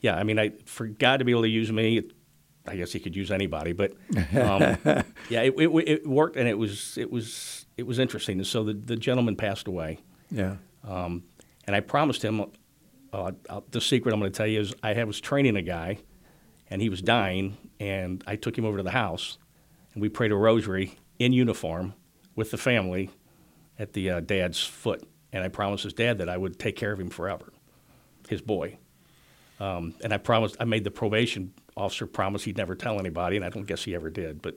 [0.00, 2.02] yeah, I mean, I, for God to be able to use me,
[2.66, 4.76] I guess he could use anybody, but um,
[5.28, 8.38] yeah, it, it, it, worked, and it was it was it was interesting.
[8.38, 9.98] And so the, the gentleman passed away.
[10.30, 10.56] Yeah.
[10.86, 11.24] Um,
[11.66, 12.44] and I promised him
[13.12, 15.98] uh, uh, the secret I'm going to tell you is I was training a guy,
[16.70, 19.38] and he was dying, and I took him over to the house,
[19.92, 21.94] and we prayed a rosary in uniform
[22.36, 23.10] with the family
[23.78, 25.02] at the uh, dad's foot,
[25.32, 27.52] and I promised his dad that I would take care of him forever,
[28.28, 28.78] his boy.
[29.58, 33.44] Um, and I promised I made the probation officer promise he'd never tell anybody, and
[33.44, 34.54] I don't guess he ever did, but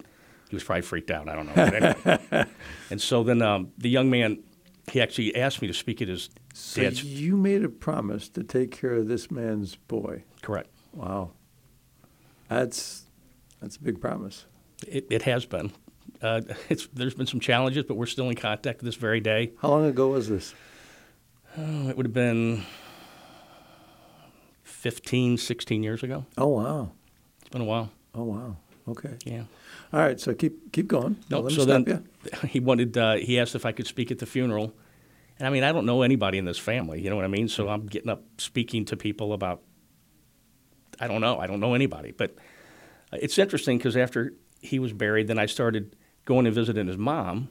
[0.49, 1.27] he was probably freaked out.
[1.27, 1.63] I don't know.
[1.63, 2.45] Anyway.
[2.89, 4.43] and so then um, the young man,
[4.91, 7.03] he actually asked me to speak at his so dad's.
[7.03, 10.23] you made a promise to take care of this man's boy.
[10.41, 10.69] Correct.
[10.93, 11.31] Wow.
[12.53, 13.03] That's
[13.61, 14.45] that's a big promise.
[14.87, 15.71] It, it has been.
[16.21, 16.41] Uh,
[16.93, 19.51] there's been some challenges, but we're still in contact this very day.
[19.61, 20.53] How long ago was this?
[21.57, 22.63] Oh, it would have been
[24.63, 26.25] 15, 16 years ago.
[26.37, 26.91] Oh, wow
[27.41, 27.91] It's been a while.
[28.15, 28.57] Oh wow.
[28.87, 29.17] Okay.
[29.25, 29.43] Yeah.
[29.93, 30.19] All right.
[30.19, 31.15] So keep keep going.
[31.29, 32.03] No, so then you.
[32.49, 32.97] he wanted.
[32.97, 34.73] Uh, he asked if I could speak at the funeral,
[35.39, 37.47] And I mean, I don't know anybody in this family, you know what I mean?
[37.47, 39.61] So I'm getting up speaking to people about,
[40.99, 42.11] I don't know, I don't know anybody.
[42.11, 42.35] But
[43.11, 47.49] it's interesting because after he was buried, then I started going and visiting his mom.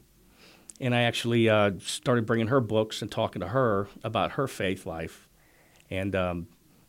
[0.80, 4.86] And I actually uh, started bringing her books and talking to her about her faith
[4.86, 5.28] life.
[5.90, 6.46] And um,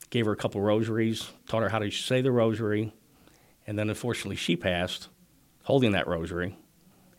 [0.09, 2.93] gave her a couple rosaries, taught her how to say the rosary.
[3.67, 5.09] And then unfortunately, she passed
[5.63, 6.57] holding that rosary.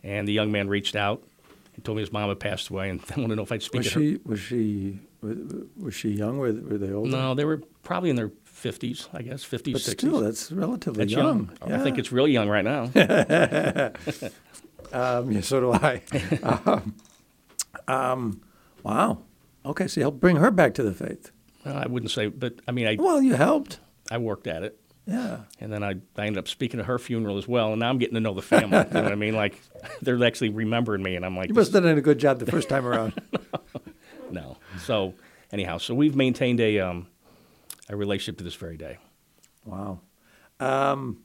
[0.03, 1.23] And the young man reached out
[1.75, 3.63] and told me his mom had passed away, and I wanted to know if I'd
[3.63, 3.99] speak Was to her.
[3.99, 4.99] she was she
[5.77, 6.37] was she young?
[6.37, 7.09] Were, were they older?
[7.09, 9.91] No, they were probably in their 50s, I guess, 50s, but 60s.
[9.99, 11.51] still, that's relatively That's young.
[11.61, 11.73] young.
[11.73, 12.89] I think it's really young right now.
[14.93, 16.01] Um, yeah, so do I.
[16.65, 16.95] um,
[17.87, 18.41] um,
[18.83, 19.17] wow.
[19.65, 21.31] Okay, so you helped bring her back to the faith.
[21.65, 23.79] Well, I wouldn't say, but I mean, I, Well, you helped.
[24.09, 24.79] I worked at it.
[25.05, 25.39] Yeah.
[25.59, 27.71] And then I, I ended up speaking at her funeral as well.
[27.71, 28.77] And now I'm getting to know the family.
[28.77, 29.35] you know what I mean?
[29.35, 29.59] Like,
[30.01, 31.15] they're actually remembering me.
[31.15, 33.19] And I'm like, You must have done a good job the first time around.
[34.31, 34.57] no.
[34.83, 35.13] So,
[35.51, 37.07] anyhow, so we've maintained a, um,
[37.89, 38.97] a relationship to this very day.
[39.65, 39.99] wow.
[40.59, 41.23] Um,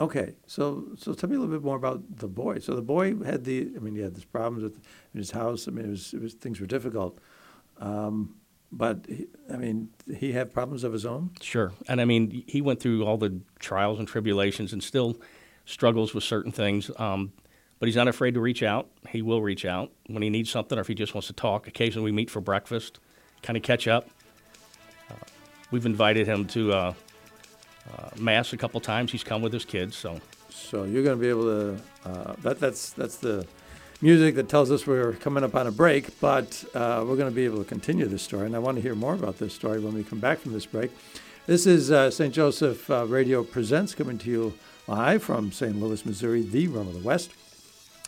[0.00, 2.58] okay, so so tell me a little bit more about the boy.
[2.58, 3.70] So the boy had the.
[3.76, 4.76] I mean, he had these problems with
[5.14, 5.66] in his house.
[5.66, 7.18] I mean, it was, it was things were difficult.
[7.78, 8.36] Um,
[8.72, 11.30] but he, I mean, he had problems of his own.
[11.40, 11.72] Sure.
[11.88, 15.20] And I mean, he went through all the trials and tribulations and still
[15.64, 16.90] struggles with certain things.
[16.96, 17.32] Um,
[17.78, 18.88] but he's not afraid to reach out.
[19.08, 21.66] He will reach out when he needs something or if he just wants to talk.
[21.66, 23.00] Occasionally we meet for breakfast,
[23.42, 24.08] kind of catch up.
[25.70, 26.92] We've invited him to uh,
[27.96, 29.12] uh, Mass a couple times.
[29.12, 29.96] He's come with his kids.
[29.96, 31.82] So, So you're going to be able to.
[32.04, 33.46] Uh, that that's that's the
[34.02, 37.34] music that tells us we're coming up on a break, but uh, we're going to
[37.34, 39.78] be able to continue this story, and I want to hear more about this story
[39.78, 40.90] when we come back from this break.
[41.46, 42.32] This is uh, St.
[42.32, 44.54] Joseph uh, Radio Presents coming to you
[44.86, 45.78] live from St.
[45.78, 47.30] Louis, Missouri, the Rome of the West,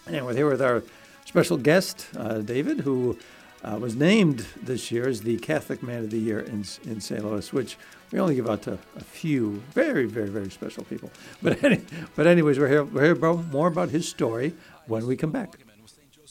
[0.06, 0.82] and we're here with our
[1.24, 3.18] special guest, uh, David, who.
[3.64, 7.24] Uh, was named this year as the Catholic Man of the Year in, in St.
[7.24, 7.76] Louis, which
[8.10, 11.10] we only give out to a few very, very, very special people.
[11.40, 11.80] But, any,
[12.16, 14.54] but anyways, we're here, we're here about, more about his story
[14.86, 15.61] when we come back.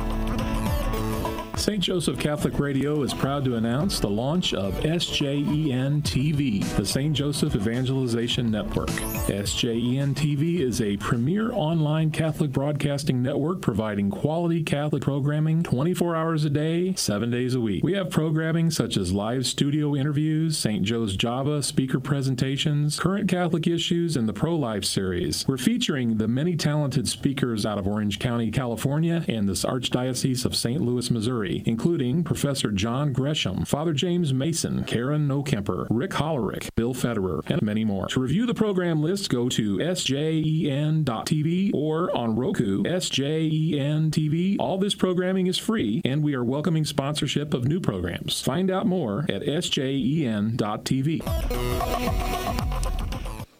[1.55, 1.81] St.
[1.81, 7.15] Joseph Catholic Radio is proud to announce the launch of SJEN TV, the St.
[7.15, 8.89] Joseph Evangelization Network.
[8.89, 16.43] SJEN TV is a premier online Catholic broadcasting network providing quality Catholic programming 24 hours
[16.43, 17.83] a day, 7 days a week.
[17.83, 20.83] We have programming such as live studio interviews, St.
[20.83, 25.47] Joe's Java speaker presentations, current Catholic issues, and the Pro Life series.
[25.47, 30.55] We're featuring the many talented speakers out of Orange County, California, and this Archdiocese of
[30.55, 30.81] St.
[30.81, 37.41] Louis, Missouri including Professor John Gresham, Father James Mason, Karen Nokemper, Rick Hollerick, Bill Federer,
[37.49, 38.07] and many more.
[38.07, 44.55] To review the program list, go to sjen.tv or on Roku, SJEN TV.
[44.59, 48.41] All this programming is free, and we are welcoming sponsorship of new programs.
[48.41, 50.53] Find out more at sjen.tv.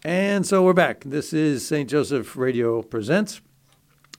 [0.05, 1.03] And so we're back.
[1.05, 1.89] This is St.
[1.89, 3.39] Joseph Radio Presents.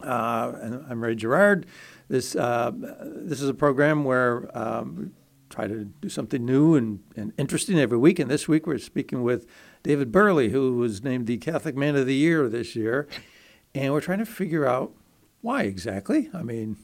[0.01, 1.67] Uh, and I'm Ray Gerard.
[2.09, 5.07] This, uh, this is a program where um, we
[5.49, 8.19] try to do something new and, and interesting every week.
[8.19, 9.47] And this week we're speaking with
[9.83, 13.09] David Buehrle, who was named the Catholic Man of the Year this year.
[13.75, 14.93] And we're trying to figure out
[15.41, 16.31] why exactly.
[16.33, 16.77] I mean,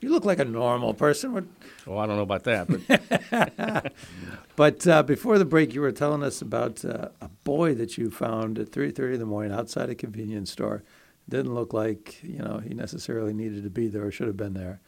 [0.00, 1.32] you look like a normal person.
[1.32, 1.44] What-
[1.86, 3.92] well, I don't know about that, but
[4.56, 8.10] But uh, before the break, you were telling us about uh, a boy that you
[8.10, 10.82] found at 3:30 in the morning outside a convenience store.
[11.28, 14.54] Didn't look like you know he necessarily needed to be there or should have been
[14.54, 14.80] there.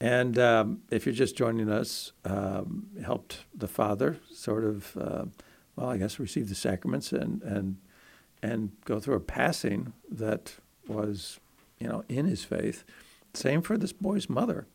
[0.00, 5.24] And um, if you're just joining us, um, helped the father sort of, uh,
[5.76, 7.76] well, I guess receive the sacraments and and
[8.42, 11.40] and go through a passing that was,
[11.78, 12.84] you know, in his faith.
[13.32, 14.66] Same for this boy's mother.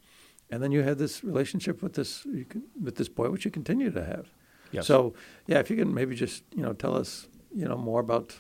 [0.52, 3.52] and then you had this relationship with this you can, with this boy, which you
[3.52, 4.30] continue to have.
[4.72, 4.88] Yes.
[4.88, 5.14] So
[5.48, 8.36] yeah, if you can maybe just you know tell us you know more about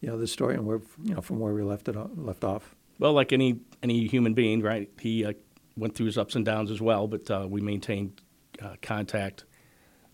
[0.00, 2.44] you know this story and where you know from where we left it o- left
[2.44, 2.74] off.
[2.98, 4.90] Well, like any any human being, right?
[5.00, 5.32] He uh,
[5.76, 8.20] went through his ups and downs as well, but uh, we maintained
[8.62, 9.44] uh, contact.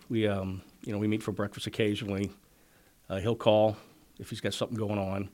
[0.09, 2.31] We, um, you know, we meet for breakfast occasionally.
[3.09, 3.77] Uh, he'll call
[4.18, 5.31] if he's got something going on.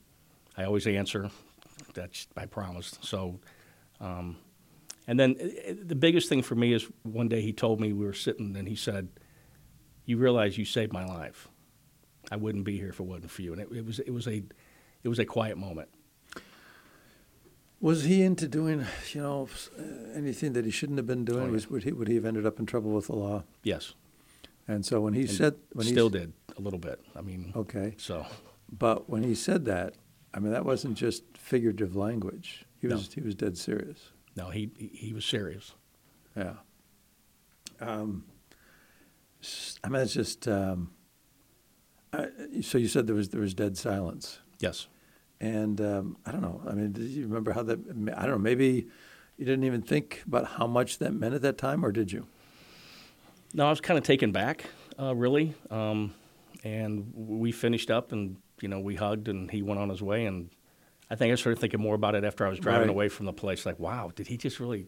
[0.56, 1.30] I always answer.
[1.94, 3.04] That's I promised.
[3.04, 3.40] So,
[4.00, 4.36] um,
[5.06, 8.04] and then uh, the biggest thing for me is one day he told me we
[8.04, 9.08] were sitting and he said,
[10.04, 11.48] "You realize you saved my life.
[12.30, 14.26] I wouldn't be here if it wasn't for you." And it, it was it was
[14.26, 14.42] a
[15.02, 15.88] it was a quiet moment.
[17.80, 19.82] Was he into doing you know uh,
[20.14, 21.42] anything that he shouldn't have been doing?
[21.42, 21.52] Oh, yeah.
[21.52, 23.44] Was would he would he have ended up in trouble with the law?
[23.62, 23.94] Yes.
[24.66, 27.00] And so when he And said when he still did a little bit.
[27.16, 28.26] I mean, okay, so
[28.70, 29.94] but when he said that,
[30.34, 32.64] I mean that wasn't just figurative language.
[32.80, 32.96] He No.
[32.96, 34.10] was he was dead serious.
[34.36, 35.74] no, he he- was serious.
[36.36, 36.54] Yeah.
[37.80, 38.24] Um,
[39.84, 40.48] I mean, it's just.
[40.48, 40.90] Um,
[42.12, 42.28] I,
[42.62, 44.86] so you said there was there was dead silence, Yes.
[45.40, 46.62] and um, I don't know.
[46.68, 47.78] I mean, do you remember how that?
[48.16, 48.38] I don't know.
[48.38, 48.86] Maybe
[49.36, 52.26] you didn't even think about how much that meant at that time, or did you?
[53.54, 54.64] No, I was kind of taken back,
[54.98, 55.54] uh, really.
[55.70, 56.14] Um,
[56.64, 60.24] and we finished up, and you know, we hugged, and he went on his way.
[60.26, 60.50] And
[61.10, 62.90] I think I started thinking more about it after I was driving Right.
[62.90, 63.64] away from the place.
[63.66, 64.86] Like, wow, did he just really?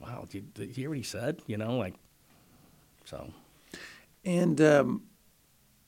[0.00, 1.42] Wow, did, did you hear what he said?
[1.46, 1.94] You know, like,
[3.04, 3.30] so
[4.24, 5.02] And um,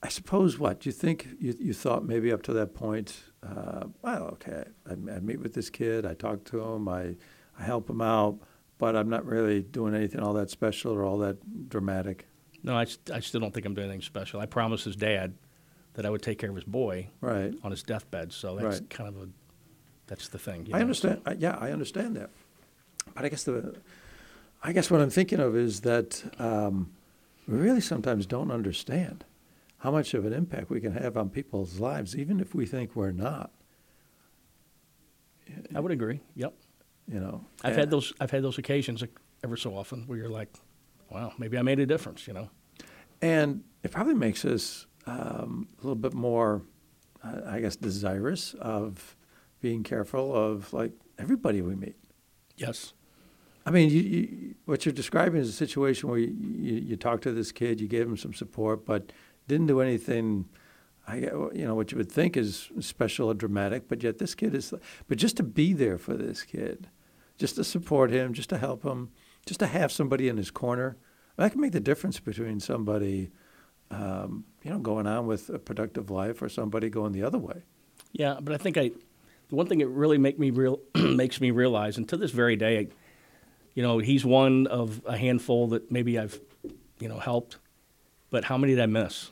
[0.02, 3.22] I suppose what you think you you thought maybe up to that point.
[3.42, 6.04] Uh, well, okay, I, I meet with this kid.
[6.04, 6.88] I talk to him.
[6.88, 7.16] I
[7.58, 8.38] I help him out,
[8.78, 12.26] but I'm not really doing anything all that special or all that dramatic.
[12.64, 14.40] no, I, I still don't think I'm doing anything special.
[14.40, 15.34] I promised his dad
[15.94, 17.52] that I would take care of his boy Right.
[17.62, 18.32] on his deathbed.
[18.32, 18.90] So that's Right.
[18.90, 19.28] kind of a
[20.06, 20.66] that's the thing.
[20.66, 21.20] you I know, understand.
[21.26, 22.30] I, yeah, I understand that.
[23.14, 23.76] But I guess the,
[24.62, 26.90] I guess what I'm thinking of is that um,
[27.48, 29.24] we really sometimes don't understand
[29.82, 32.94] how much of an impact we can have on people's lives, even if we think
[32.94, 33.50] we're not.
[35.74, 36.20] I would agree.
[36.36, 36.54] Yep.
[37.08, 38.12] You know, I've had those.
[38.20, 39.02] I've had those occasions
[39.42, 40.48] ever so often where you're like,
[41.10, 42.50] "Wow, maybe I made a difference." You know.
[43.20, 46.62] and it probably makes us um, a little bit more,
[47.24, 49.16] uh, I guess, desirous of
[49.60, 51.96] being careful of like everybody we meet.
[52.56, 52.92] Yes.
[53.66, 57.32] I mean, you, you, what you're describing is a situation where you, you, talked to
[57.32, 59.12] this kid, you gave him some support, but
[59.48, 60.48] didn't do anything.
[61.06, 64.54] I, you know, what you would think is special or dramatic, but yet this kid
[64.54, 64.72] is.
[65.08, 66.88] But just to be there for this kid,
[67.38, 69.10] just to support him, just to help him,
[69.44, 70.96] just to have somebody in his corner,
[71.36, 73.30] that can make the difference between somebody,
[73.90, 77.64] um, you know, going on with a productive life or somebody going the other way.
[78.12, 78.90] Yeah, but I think I,
[79.48, 82.56] the one thing that really make me real makes me realize, and to this very
[82.56, 82.88] day,
[83.74, 86.38] you know, he's one of a handful that maybe I've,
[87.00, 87.56] you know, helped,
[88.32, 89.30] but how many did I miss?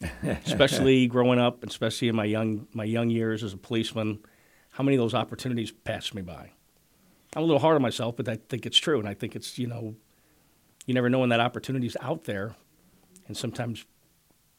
[0.46, 4.20] especially growing up, especially in my young my young years as a policeman,
[4.70, 6.50] how many of those opportunities passed me by?
[7.36, 9.58] I'm a little hard on myself, but I think it's true, and I think it's
[9.58, 9.94] you know,
[10.86, 12.54] you never know when that opportunity's out there,
[13.26, 13.84] and sometimes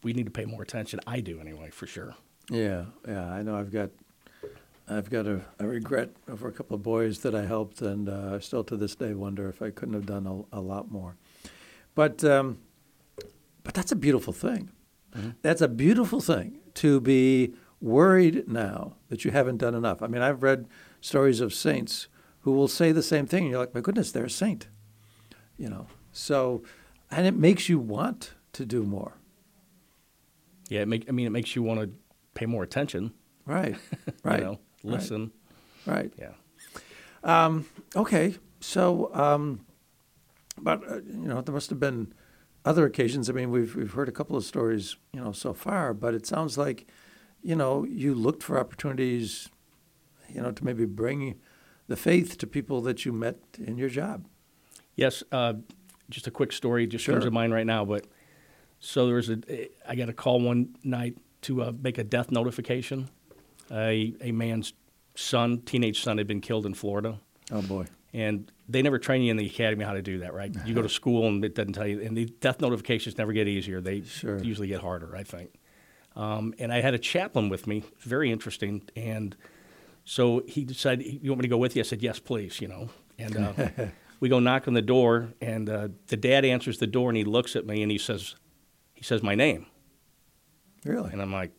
[0.03, 0.99] we need to pay more attention.
[1.07, 2.15] I do anyway, for sure.
[2.49, 3.31] Yeah, yeah.
[3.31, 3.55] I know.
[3.55, 3.91] I've got,
[4.87, 8.35] I've got a, a regret over a couple of boys that I helped, and uh,
[8.35, 11.15] I still to this day wonder if I couldn't have done a, a lot more.
[11.95, 12.59] But, um,
[13.69, 14.71] but that's a beautiful thing.
[15.43, 20.01] That's a beautiful thing to be worried now that you haven't done enough.
[20.01, 20.67] I mean, I've read
[21.01, 22.07] stories of saints
[22.39, 24.69] who will say the same thing, and you're like, my goodness, they're a saint.
[25.55, 25.85] You know.
[26.11, 26.63] So,
[27.11, 29.17] and it makes you want to do more.
[30.69, 31.91] Yeah, it make, I mean, it makes you want to
[32.33, 33.13] pay more attention.
[33.45, 33.75] Right.
[34.23, 34.39] Right.
[34.39, 34.51] You know,
[34.83, 35.31] right, listen.
[35.85, 36.11] Right.
[36.17, 36.31] Yeah.
[37.23, 39.63] Um, okay, so, um,
[40.57, 42.15] but uh, you know, there must have been
[42.65, 43.29] other occasions.
[43.29, 46.25] I mean, we've we've heard a couple of stories, you know, so far, but it
[46.25, 46.87] sounds like,
[47.41, 49.49] you know, you looked for opportunities,
[50.27, 51.39] you know, to maybe bring
[51.87, 54.25] the faith to people that you met in your job.
[54.95, 55.23] Yes.
[55.31, 55.53] Uh,
[56.09, 57.15] just a quick story just Sure.
[57.15, 57.85] comes to mind right now.
[57.85, 58.05] But
[58.79, 62.31] so there was a, I got a call one night to uh, make a death
[62.31, 63.09] notification.
[63.71, 64.73] A a man's
[65.15, 67.19] son, teenage son, had been killed in Florida.
[67.51, 67.85] Oh boy.
[68.13, 70.55] And they never train you in the academy how to do that, right?
[70.65, 72.01] You go to school and it doesn't tell you.
[72.01, 74.39] And the death notifications never get easier; they Sure.
[74.43, 75.53] usually get harder, I think.
[76.15, 78.81] Um, and I had a chaplain with me, very interesting.
[78.95, 79.35] And
[80.05, 82.67] so he decided, "You want me to go with you?" I said, "Yes, please." You
[82.69, 82.89] know,
[83.19, 83.53] and uh,
[84.19, 87.23] we go knock on the door, and uh, the dad answers the door, and he
[87.23, 88.35] looks at me and he says,
[88.95, 89.67] "He says my name,"
[90.83, 91.11] Really?
[91.11, 91.51] and I'm like,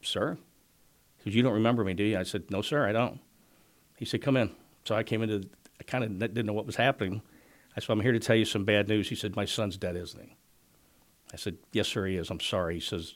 [0.00, 0.38] "Sir,"
[1.18, 2.18] because you don't remember me, do you?
[2.18, 3.18] I said, "No, sir, I don't."
[3.96, 4.50] He said, "Come in."
[4.84, 5.48] So I came into
[5.80, 7.22] I kind of didn't know what was happening.
[7.76, 9.08] I said, I'm here to tell you some bad news.
[9.08, 10.36] He said, My son's dead, isn't he?
[11.32, 12.30] I said, Yes, sir, he is.
[12.30, 12.74] I'm sorry.
[12.74, 13.14] He says,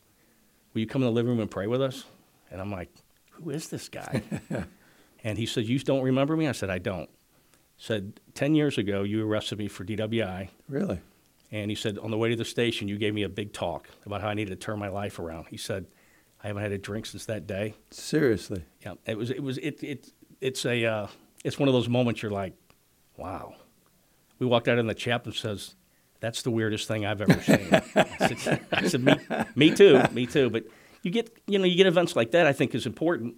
[0.73, 2.05] Will you come in the living room and pray with us?
[2.51, 2.91] And I'm like,
[3.33, 4.23] Who is this guy?
[5.25, 6.47] and he said, You don't remember me?
[6.47, 7.11] I said, I don't.
[7.77, 10.49] He said, 10 years ago, you arrested me for DWI.
[10.69, 11.01] Really?
[11.51, 13.89] And he said, On the way to the station, you gave me a big talk
[14.07, 15.47] about how I needed to turn my life around.
[15.51, 15.87] He said,
[16.45, 17.75] I haven't had a drink since that day.
[17.91, 18.65] Seriously?
[18.85, 21.07] Yeah, it was, it was, it, it, it's a, uh,
[21.45, 22.55] it's one of those moments you're like,
[23.17, 23.55] wow.
[24.39, 25.75] We walked out in the chaplain says,
[26.21, 27.69] that's the weirdest thing I've ever seen.
[27.95, 29.15] I said, I said me,
[29.57, 30.51] me too, me too.
[30.51, 30.65] But
[31.03, 32.47] you get, you know, you get events like that.
[32.47, 33.35] I think is important,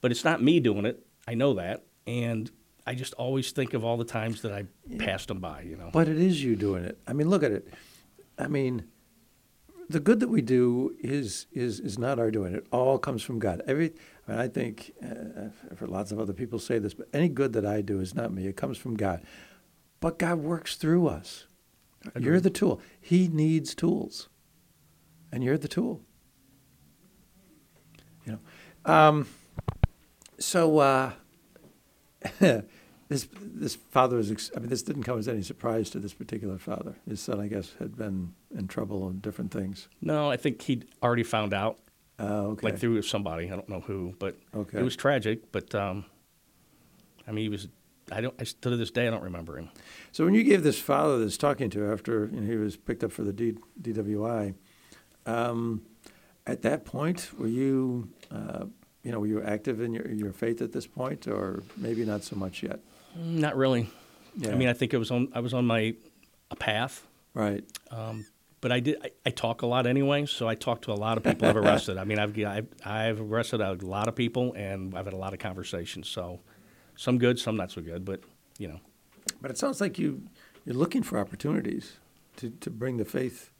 [0.00, 1.04] but it's not me doing it.
[1.28, 2.50] I know that, and
[2.86, 4.64] I just always think of all the times that I
[4.98, 5.62] passed them by.
[5.62, 5.90] You know.
[5.92, 6.98] But it is you doing it.
[7.06, 7.68] I mean, look at it.
[8.38, 8.84] I mean,
[9.88, 12.54] the good that we do is is is not our doing.
[12.54, 13.62] It all comes from God.
[13.66, 13.92] Every,
[14.26, 17.66] Mean, I think, uh, for lots of other people say this, but any good that
[17.66, 18.46] I do is not me.
[18.46, 19.22] It comes from God.
[20.00, 21.46] But God works through us.
[22.18, 22.80] You're the tool.
[23.00, 24.28] He needs tools,
[25.32, 26.02] and you're the tool.
[28.26, 29.26] You know, um,
[30.38, 31.12] so uh,
[32.38, 34.30] this this father was.
[34.30, 36.96] Ex- I mean, this didn't come as any surprise to this particular father.
[37.08, 39.88] His son, I guess, had been in trouble and different things.
[40.02, 41.78] No, I think he'd already found out,
[42.18, 42.66] Uh, okay.
[42.68, 43.46] like through somebody.
[43.46, 44.78] I don't know who, but Okay.
[44.78, 45.50] it was tragic.
[45.52, 46.04] But um,
[47.26, 47.68] I mean, he was.
[48.12, 48.34] I don't.
[48.40, 49.70] I, to this day, I don't remember him.
[50.12, 53.02] So when you gave this father this talking to after you know, he was picked
[53.02, 54.54] up for the D, DWI,
[55.26, 55.82] um,
[56.46, 58.66] at that point were you, uh,
[59.02, 62.22] you know, were you active in your your faith at this point, or maybe not
[62.22, 62.80] so much yet?
[63.16, 63.88] Not really.
[64.36, 64.52] Yeah.
[64.52, 65.28] I mean, I think it was on.
[65.34, 65.94] I was on my
[66.50, 67.06] a path.
[67.32, 67.64] right.
[67.90, 68.26] Um,
[68.64, 68.96] but I did.
[69.04, 71.56] I, I talk a lot anyway, so I talk to a lot of people I've
[71.64, 71.98] arrested.
[71.98, 75.34] I mean, I've I've, I've arrested a lot of people, and I've had a lot
[75.34, 76.08] of conversations.
[76.08, 76.40] So,
[76.96, 78.06] some good, some not so good.
[78.06, 78.20] But
[78.58, 78.80] you know,
[79.42, 80.22] But it sounds like you
[80.64, 81.98] you're looking for opportunities
[82.36, 83.50] to, to bring the faith,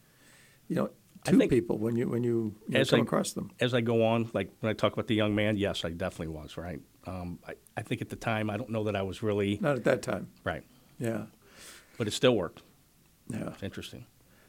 [0.68, 0.90] you know,
[1.24, 3.50] to think- people when you when you, you know, come I- across them.
[3.60, 6.28] as I go on, like when I talk about the young man, yes, I definitely
[6.34, 6.80] was right.
[7.06, 9.76] Um, I, I think at the time, I don't know that I was really Not
[9.76, 10.28] at that time.
[10.44, 10.62] right,
[10.98, 11.26] Yeah.
[11.98, 12.62] but it still worked.
[13.28, 13.50] Yeah.
[13.52, 14.06] It's interesting.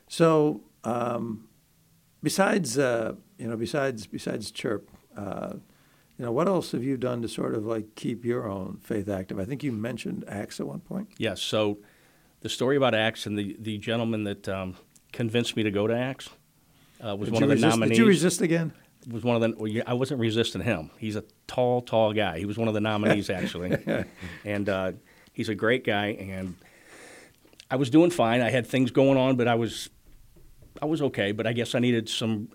[0.08, 1.48] So, um,
[2.22, 5.54] besides uh, you know, besides besides chirp, uh,
[6.18, 9.10] you know, what else have you done to sort of like keep your own faith
[9.10, 9.40] active?
[9.40, 11.10] I think you mentioned Acts at one point.
[11.18, 11.42] Yes.
[11.42, 11.80] So,
[12.42, 14.76] the story about Acts and the the gentleman that um,
[15.12, 16.30] convinced me to go to Acts
[17.06, 17.98] uh, was Did one of the resist, nominees.
[17.98, 18.74] Did you resist again?
[19.12, 19.58] was one of the.
[19.58, 20.92] Well, yeah, I wasn't resisting him.
[20.98, 22.40] He's a tall, tall guy.
[22.40, 23.78] He was one of the nominees actually,
[24.46, 24.92] and uh,
[25.34, 26.08] he's a great guy.
[26.08, 26.56] And
[27.70, 28.42] I was doing fine.
[28.42, 29.90] I had things going on, but I was,
[30.82, 31.32] I was okay.
[31.32, 32.50] But I guess I needed some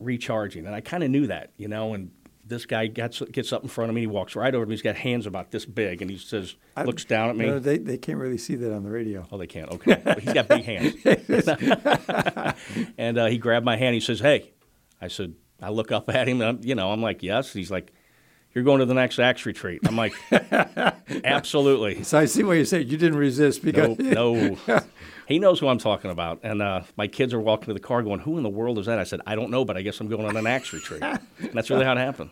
[0.00, 1.94] recharging, and I kind of knew that, you know.
[1.94, 2.10] And
[2.44, 4.02] this guy gets gets up in front of me.
[4.02, 4.74] He walks right over to me.
[4.74, 7.46] He's got hands about this big, and he says, I- looks down at me.
[7.46, 9.26] No, they they can't really see that on the radio.
[9.32, 9.70] Oh, they can't.
[9.72, 10.94] Okay, but he's got big hands.
[12.98, 13.94] and uh, he grabbed my hand.
[13.94, 14.52] He says, "Hey,"
[15.00, 15.34] I said.
[15.62, 16.42] I look up at him.
[16.42, 17.90] And I'm, you know, I'm like, "Yes." He's like,
[18.54, 20.12] "You're going to the next Acts retreat." I'm like,
[21.24, 23.98] "Absolutely." So I see what you say you didn't resist No, because
[24.68, 24.80] no.
[25.26, 26.40] He knows who I'm talking about.
[26.42, 28.86] And uh, my kids are walking to the car, going, "Who in the world is
[28.86, 31.02] that?" I said, "I don't know, but I guess I'm going on an Acts retreat."
[31.38, 32.30] And that's really how it happened.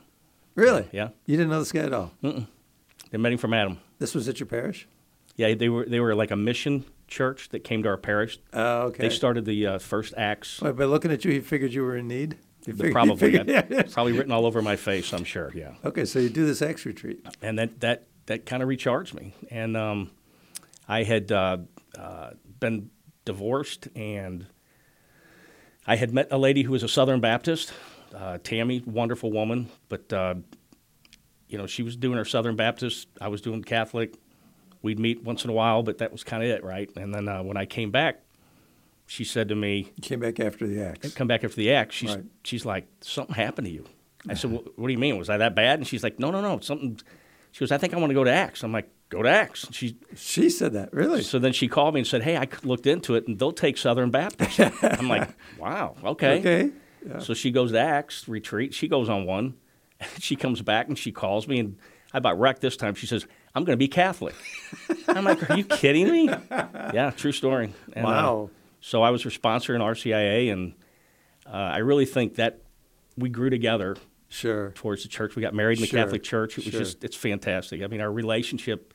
[0.55, 1.09] really, Yeah.
[1.26, 2.12] you didn't know this guy at all.
[2.22, 3.78] They met him from Adam.
[3.99, 4.88] This was at your parish.
[5.36, 8.38] Yeah, they were they were like a mission church that came to our parish.
[8.53, 9.03] Oh, okay.
[9.09, 11.97] They started the uh, first Acts By, by looking at you, he figured you were
[11.97, 12.38] in need.
[12.64, 13.16] Figured- Probably.
[13.16, 13.82] figured- yeah.
[13.92, 15.53] Probably written all over my face, I'm sure.
[15.55, 15.72] Yeah.
[15.84, 17.24] Okay, so you do this Acts retreat.
[17.42, 19.34] And that, that, that kind of recharged me.
[19.51, 20.11] And um,
[20.88, 21.59] I had uh,
[21.99, 22.30] uh,
[22.64, 22.90] been
[23.26, 24.46] divorced, and
[25.86, 27.72] I had met a lady who was a Southern Baptist,
[28.14, 29.68] uh, Tammy, wonderful woman.
[29.88, 30.36] But, uh,
[31.48, 33.08] you know, she was doing her Southern Baptist.
[33.20, 34.14] I was doing Catholic.
[34.82, 36.90] We'd meet once in a while, but that was kind of it, right?
[36.96, 38.20] And then uh, when I came back,
[39.06, 41.12] she said to me, You came back after the Acts.
[41.14, 41.92] come back after the act.
[41.92, 42.24] She's Right.
[42.42, 43.84] she's like, something happened to you.
[44.28, 45.18] I said, well, what do you mean?
[45.18, 45.78] Was I that bad?
[45.78, 46.98] And she's like, no, no, no, something.
[47.52, 48.62] She goes, I think I want to go to Acts.
[48.64, 49.66] I'm like, go to Acts.
[49.72, 51.22] She She said that, really?
[51.22, 53.76] so then she called me and said, hey, I looked into it and they'll take
[53.78, 54.60] Southern Baptist.
[54.82, 56.38] I'm like, wow, okay.
[56.40, 56.70] Okay.
[57.06, 57.18] Yeah.
[57.18, 58.72] So she goes to Acts retreat.
[58.74, 59.54] She goes on one.
[60.18, 61.76] She comes back and she calls me and
[62.12, 62.94] I about wrecked this time.
[62.94, 64.34] She says, I'm going to be Catholic.
[65.08, 66.28] I'm like, are you kidding me?
[66.50, 67.72] Yeah, true story.
[67.92, 68.50] And, uh, Wow.
[68.80, 70.74] so I was her sponsor in RCIA, and
[71.46, 72.60] uh, I really think that
[73.16, 73.96] we grew together
[74.28, 74.70] Sure.
[74.74, 75.36] towards the church.
[75.36, 76.58] We got married in the Sure, Catholic Church.
[76.58, 76.80] It was sure.
[76.80, 77.82] just, it's fantastic.
[77.82, 78.93] I mean, our relationship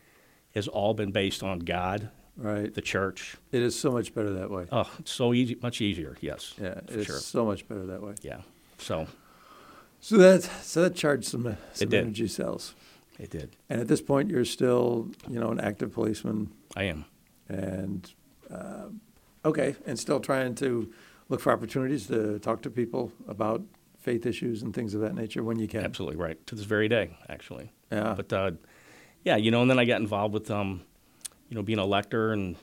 [0.56, 2.74] has all been based on God, Right.
[2.74, 3.36] the church.
[3.52, 4.66] It is so much better that way.
[4.72, 6.16] Oh, it's so easy, much easier.
[6.22, 7.18] Yes, Yeah, it's sure.
[7.20, 8.16] so much better that way.
[8.22, 8.42] Yeah.
[8.78, 9.08] So
[10.00, 12.74] So that so that charged some uh, some energy cells.
[13.20, 13.50] It did.
[13.70, 17.04] And at this point, you're still, you know, an active policeman, I am.
[17.50, 18.10] and
[18.50, 18.86] uh,
[19.44, 20.90] okay, and still trying to
[21.28, 23.62] look for opportunities to talk to people about
[24.00, 25.84] faith issues and things of that nature when you can.
[25.84, 26.38] Absolutely right.
[26.48, 27.74] To this very day, actually.
[27.92, 28.14] Yeah.
[28.16, 28.52] But uh,
[29.24, 30.82] yeah, you know, and then I got involved with um,
[31.50, 32.56] you know, being a lector and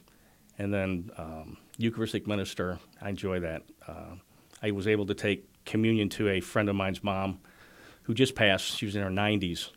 [0.59, 2.79] and then um, Eucharistic minister.
[3.01, 3.63] I enjoy that.
[3.87, 4.17] Uh,
[4.63, 7.41] I was able to take communion to a friend of mine's mom
[8.05, 8.77] who just passed.
[8.77, 9.71] She was in her 90s,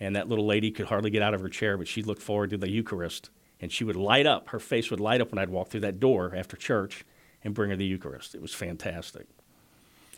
[0.00, 2.50] and that little lady could hardly get out of her chair, but she looked forward
[2.50, 3.30] to the Eucharist,
[3.60, 4.48] and she would light up.
[4.48, 7.04] Her face would light up when I'd walk through that door after church
[7.44, 8.34] and bring her the Eucharist.
[8.34, 9.26] It was fantastic.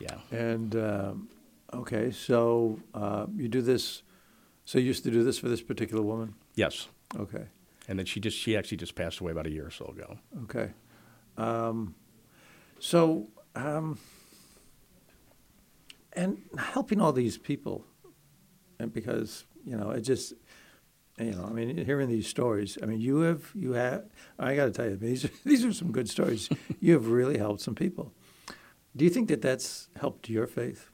[0.01, 0.17] Yeah.
[0.31, 1.29] And um,
[1.75, 4.03] okay, so uh, you do this.
[4.65, 6.35] So you used to do this for this particular woman.
[6.55, 6.89] Yes.
[7.19, 7.47] Okay.
[7.89, 10.19] And then she just she actually just passed away about a year or so ago.
[10.45, 10.71] Okay.
[11.37, 11.95] Um,
[12.79, 13.99] so, um,
[16.13, 17.85] and helping all these people,
[18.79, 20.35] and because you know, it just,
[21.19, 22.79] you know, I mean, hearing these stories.
[22.83, 24.05] I mean, you have, you have.
[24.39, 26.49] I got to tell you, these are, these are some good stories.
[26.81, 28.13] you have really helped some people.
[28.97, 30.91] Do you think that that's helped your faith?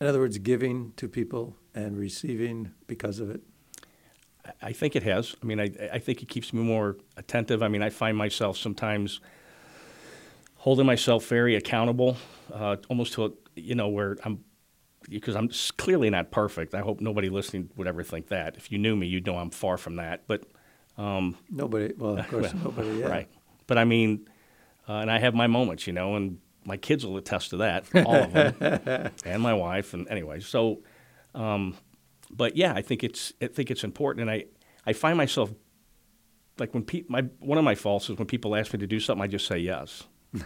[0.00, 3.42] In other words, giving to people and receiving because of it.
[4.62, 5.36] I- think it has.
[5.42, 7.62] I mean, I, I think it keeps me more attentive.
[7.62, 9.20] I mean, I find myself sometimes
[10.56, 12.16] holding myself very accountable,
[12.52, 14.44] uh, almost to a, you know where I'm
[15.08, 16.74] because I'm clearly not perfect.
[16.74, 18.56] I hope nobody listening would ever think that.
[18.56, 20.22] If you knew me, you'd know I'm far from that.
[20.26, 20.44] But
[20.96, 21.92] um, Nobody.
[21.96, 22.98] Well, of course, well, nobody.
[23.00, 23.06] Yeah.
[23.08, 23.28] right.
[23.66, 24.28] But I mean,
[24.88, 27.84] uh, and I have my moments, you know, and my kids will attest to that,
[27.94, 30.40] all of them, and my wife, and anyway.
[30.40, 30.80] So,
[31.34, 31.76] um,
[32.30, 34.44] but yeah, I think it's I think it's important, and I
[34.86, 35.52] I find myself
[36.58, 39.00] like when pe- my one of my faults is when people ask me to do
[39.00, 40.04] something, I just say yes,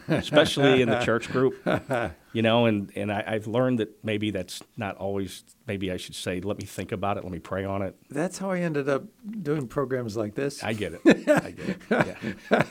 [0.09, 1.57] especially in the church group,
[2.33, 5.45] you know, and and I, I've learned that maybe that's not always.
[5.67, 7.97] Maybe I should say, let me think about it, let me pray on it.
[8.11, 9.05] That's how I ended up
[9.43, 10.63] doing programs like this.
[10.63, 11.01] I get it.
[11.07, 11.79] I get it.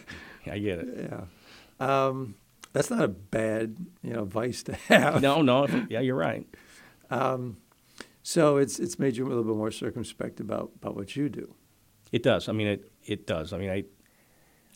[0.46, 0.54] Yeah.
[0.54, 1.10] I get it.
[1.10, 2.08] Yeah.
[2.08, 2.36] Um,
[2.74, 5.22] that's not a bad, you know, vice to have.
[5.22, 5.68] No, no.
[5.90, 6.46] Yeah, you're right.
[8.26, 11.54] So it's it's made you a little bit more circumspect about about what you do.
[12.12, 12.48] It does.
[12.48, 13.54] I mean, it, it does.
[13.54, 13.84] I mean, I,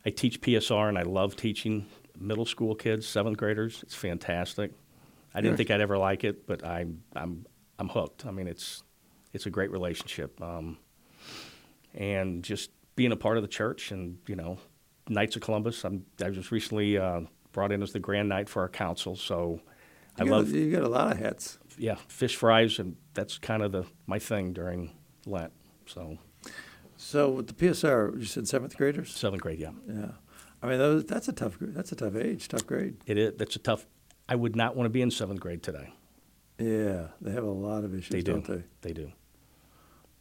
[0.05, 1.85] I teach PSR and I love teaching
[2.19, 3.83] middle school kids, seventh graders.
[3.83, 4.71] It's fantastic.
[5.35, 5.57] I didn't Sure.
[5.57, 7.45] think I'd ever like it, but I'm, I'm,
[7.77, 8.25] I'm hooked.
[8.25, 8.81] I mean, it's,
[9.33, 10.41] it's a great relationship.
[10.41, 10.79] Um,
[11.93, 14.57] and just being a part of the church and, you know,
[15.07, 15.83] Knights of Columbus.
[15.85, 17.21] I'm, I was recently uh,
[17.57, 19.15] brought in as the Grand Knight for our council.
[19.15, 19.59] So
[20.19, 21.57] I You got, love, you got a lot of hats.
[21.75, 22.77] yeah, fish fries.
[22.77, 24.91] And that's kind of the, my thing during
[25.25, 25.51] Lent.
[25.87, 26.19] So
[26.97, 29.09] So with the PSR, you said seventh graders.
[29.15, 29.71] seventh grade, yeah.
[29.87, 30.11] Yeah.
[30.61, 31.57] I mean, those, that's a tough.
[31.59, 32.97] That's a tough age, tough grade.
[33.07, 33.33] It is.
[33.37, 33.87] That's a tough.
[34.29, 35.93] I would not want to be in seventh grade today.
[36.59, 38.33] Yeah, they have a lot of issues, They do.
[38.33, 38.63] don't they?
[38.81, 39.11] They do.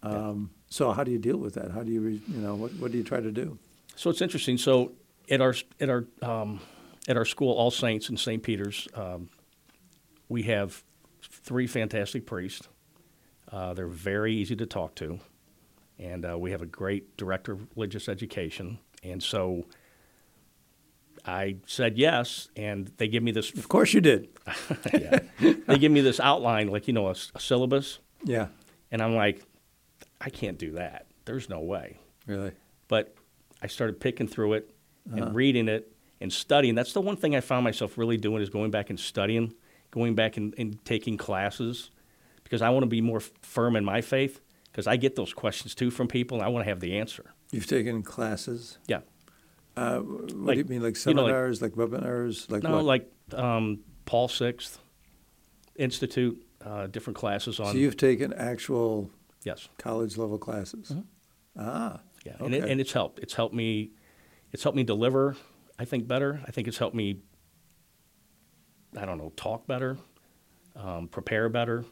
[0.02, 1.70] Um, so how do you deal with that?
[1.70, 3.58] How do you, re, you know, what what do you try to do?
[3.94, 4.56] So it's interesting.
[4.58, 4.92] So
[5.30, 6.60] at our at our um,
[7.08, 8.42] at our school, All Saints in St.
[8.42, 9.28] Peter's, um,
[10.28, 10.82] we have
[11.22, 12.68] three fantastic priests.
[13.50, 15.20] Uh, they're very easy to talk to,
[15.98, 18.78] and uh, we have a great director of religious education.
[19.04, 19.66] And so
[21.24, 23.52] I said yes, and they give me this.
[23.54, 24.28] Of course, you did.
[24.92, 28.48] yeah, they give me this outline, like you know, a syllabus, Yeah,
[28.90, 29.44] and I'm like,
[30.20, 31.06] I can't do that.
[31.24, 31.98] There's no way.
[32.26, 32.52] really.
[32.88, 33.14] but
[33.62, 34.70] I started picking through it
[35.08, 35.22] Uh-huh.
[35.24, 36.74] and reading it and studying.
[36.74, 39.54] That's the one thing I found myself really doing is going back and studying,
[39.90, 41.90] going back and, and taking classes
[42.44, 44.40] because I want to be more firm in my faith
[44.70, 47.32] because I get those questions too from people and I want to have the answer.
[47.50, 48.78] You've taken classes.
[48.86, 49.00] Yeah.
[49.76, 52.84] Uh, what do you mean, like you know, like- seminars, like, webinars, like no, what?
[52.84, 54.78] like um, Paul Sixth
[55.76, 57.72] Institute, uh, different classes on.
[57.72, 59.10] so you've taken actual
[59.44, 59.68] yes.
[59.76, 60.94] college level classes.
[61.58, 63.18] Ah, Yeah, and, it, and it's helped.
[63.18, 63.90] It's helped me.
[64.52, 65.36] It's helped me deliver.
[65.78, 66.40] I think better.
[66.46, 67.20] I think it's helped me.
[68.96, 69.98] I don't know, talk better,
[70.74, 71.84] um, prepare better,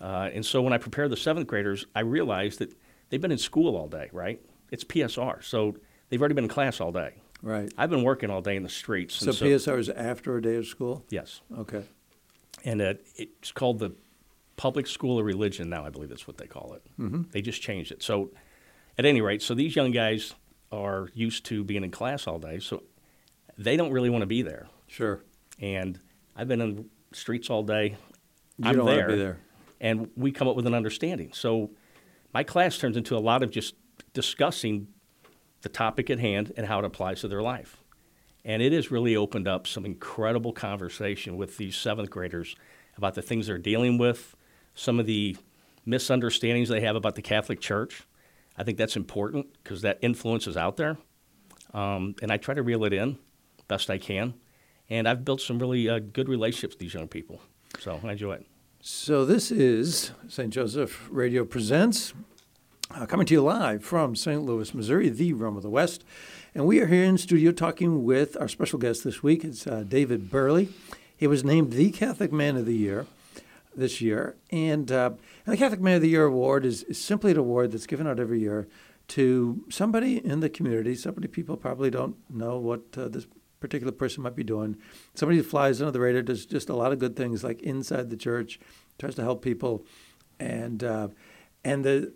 [0.00, 2.72] uh, and so when I prepare the seventh graders, I realize that
[3.08, 4.08] they've been in school all day.
[4.12, 4.40] Right?
[4.70, 5.74] It's PSR, so
[6.08, 7.14] they've already been in class all day.
[7.42, 7.72] right.
[7.76, 9.16] I've been working all day in the streets.
[9.16, 11.04] So and PSR is after a day of school.
[11.10, 11.82] Yes, Okay.
[12.64, 13.92] and uh, it's called the
[14.56, 15.84] Public School of Religion now.
[15.84, 16.82] I believe that's what they call it.
[17.00, 17.22] Mm-hmm.
[17.32, 18.02] They just changed it.
[18.02, 18.30] So,
[18.96, 20.34] at any rate, so these young guys
[20.70, 22.82] are used to being in class all day, so
[23.58, 24.68] they don't really want to be there.
[24.86, 25.22] Sure.
[25.58, 26.00] And
[26.36, 26.84] I've been in the
[27.16, 27.96] streets all day.
[28.56, 29.38] You I'm don't there, be there.
[29.80, 31.32] and we come up with an understanding.
[31.32, 31.70] So,
[32.32, 33.74] my class turns into a lot of just
[34.12, 34.88] discussing
[35.62, 37.82] the topic at hand and how it applies to their life.
[38.44, 42.54] And it has really opened up some incredible conversation with these seventh graders
[42.96, 44.36] about the things they're dealing with,
[44.74, 45.36] some of the
[45.86, 48.02] misunderstandings they have about the Catholic Church.
[48.56, 50.98] I think that's important because that influence is out there.
[51.72, 53.18] Um, and I try to reel it in
[53.68, 54.34] best I can.
[54.90, 57.40] And I've built some really uh, good relationships with these young people.
[57.78, 58.46] So I enjoy it.
[58.80, 60.52] So this is St.
[60.52, 62.14] Joseph Radio Presents,
[62.94, 64.42] uh, coming to you live from St.
[64.42, 66.04] Louis, Missouri, the Rome of the West.
[66.54, 69.44] And we are here in studio talking with our special guest this week.
[69.44, 70.68] It's uh, David Buehrle.
[71.14, 73.06] He was named the Catholic Man of the Year
[73.76, 74.36] this year.
[74.50, 75.10] And, uh,
[75.44, 78.06] and the Catholic Man of the Year award is, is simply an award that's given
[78.06, 78.68] out every year
[79.08, 83.26] to somebody in the community, somebody people probably don't know what uh, this
[83.60, 84.76] particular person might be doing.
[85.14, 88.10] Somebody who flies under the radar, does just a lot of good things, like inside
[88.10, 88.60] the church,
[88.98, 89.84] tries to help people,
[90.38, 91.08] and uh,
[91.64, 92.12] and the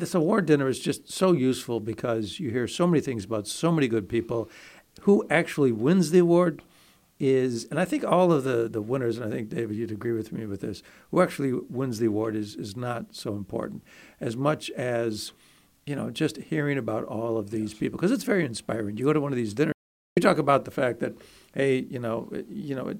[0.00, 3.70] this award dinner is just so useful because you hear so many things about so
[3.70, 4.50] many good people.
[5.02, 6.62] Who actually wins the award
[7.20, 10.12] is, and I think all of the, the winners, and I think David, you'd agree
[10.12, 10.82] with me with this.
[11.10, 13.84] Who actually wins the award is is not so important
[14.20, 15.32] as much as
[15.86, 18.96] you know just hearing about all of these people because it's very inspiring.
[18.96, 19.74] You go to one of these dinners,
[20.20, 21.14] talk about the fact that
[21.54, 22.94] hey, you know, you know.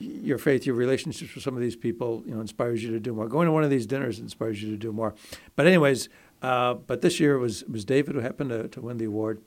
[0.00, 3.14] Your faith, your relationships with some of these people, you know, inspires you to do
[3.14, 3.28] more.
[3.28, 5.14] Going to one of these dinners inspires you to do more.
[5.54, 6.08] But anyways,
[6.42, 9.40] uh, but this year was was David who happened to, to win the award,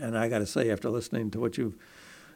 [0.00, 1.76] and I got to say, after listening to what you've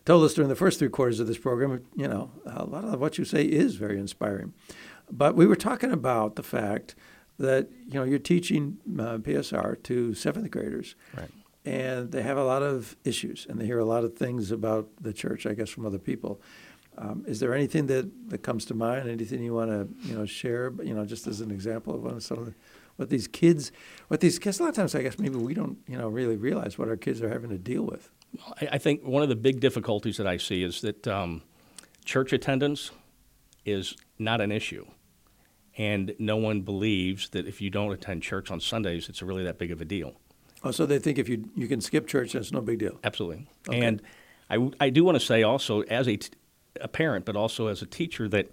[0.05, 3.01] told us during the first three quarters of this program, you know, a lot of
[3.01, 4.53] what you say is very inspiring.
[5.11, 6.95] But we were talking about the fact
[7.39, 11.31] that you know you're teaching uh, PSR to seventh graders, Right.
[11.65, 14.89] And they have a lot of issues, and they hear a lot of things about
[15.01, 16.41] the church, I guess, from other people.
[16.99, 19.09] Um, is there anything that, that comes to mind?
[19.09, 20.73] Anything you want to you know share?
[20.83, 22.55] You know, just as an example of what some of the,
[22.97, 23.73] what these kids,
[24.09, 24.61] what these kids.
[24.61, 26.97] A lot of times, I guess maybe we don't you know really realize what our
[26.97, 28.11] kids are having to deal with.
[28.61, 31.43] I, I think one of the big difficulties that I see is that um,
[32.05, 32.91] church attendance
[33.65, 34.87] is not an issue.
[35.79, 39.59] And no one believes that if you don't attend church on Sundays, it's really that
[39.59, 40.21] big of a deal.
[40.65, 42.99] Oh, so they think if you you can skip church, that's no big deal.
[43.03, 43.49] Absolutely.
[43.71, 44.01] And
[44.51, 46.31] I, I do want to say also, as a, t-
[46.81, 48.51] a parent, but also as a teacher, that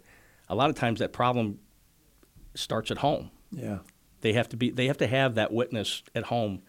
[0.48, 1.60] a lot of times that problem
[2.56, 3.32] starts at home.
[3.52, 3.80] Yeah.
[4.22, 4.70] They have to be.
[4.72, 6.62] They have to have that witness at home.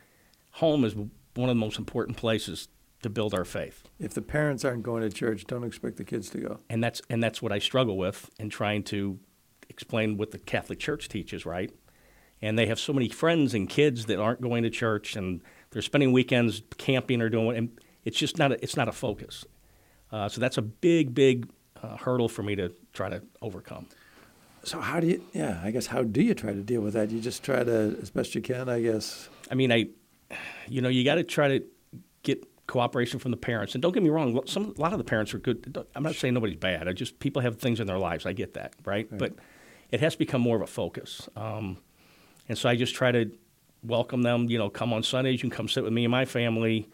[0.53, 2.69] Home is one of the most important places
[3.03, 6.29] to build our faith, If the parents aren't going to church, don't expect the kids
[6.31, 6.59] to go.
[6.69, 9.19] and that's and that's what I struggle with in trying to
[9.71, 11.47] explain what the Catholic Church teaches.
[11.47, 11.73] Right,
[12.43, 15.83] and they have so many friends and kids that aren't going to church, and they're
[15.83, 17.47] spending weekends camping or doing.
[17.47, 18.53] what- And it's just not.
[18.53, 19.45] A, it's not a focus.
[20.13, 21.49] Uh, so that's a big, big
[21.83, 23.87] uh, hurdle for me to try to overcome.
[24.65, 25.23] So how do you?
[25.33, 27.11] Yeah, I guess how do you try to deal with that?
[27.11, 29.29] You just try to as best you can, I guess.
[29.51, 29.89] I mean, I,
[30.69, 31.65] you know, you got to try to
[32.23, 33.75] get cooperation from the parents.
[33.75, 35.77] And don't get me wrong, some a lot of the parents are good.
[35.95, 36.89] I'm not saying nobody's bad.
[36.89, 38.27] I just people have things in their lives.
[38.27, 39.09] I get that, right?
[39.11, 39.35] But
[39.91, 41.29] it has to become more of a focus.
[41.37, 41.79] Um,
[42.49, 43.31] and so I just try to
[43.83, 44.49] welcome them.
[44.49, 45.35] You know, come on Sundays.
[45.35, 46.89] You can come sit with me and my family.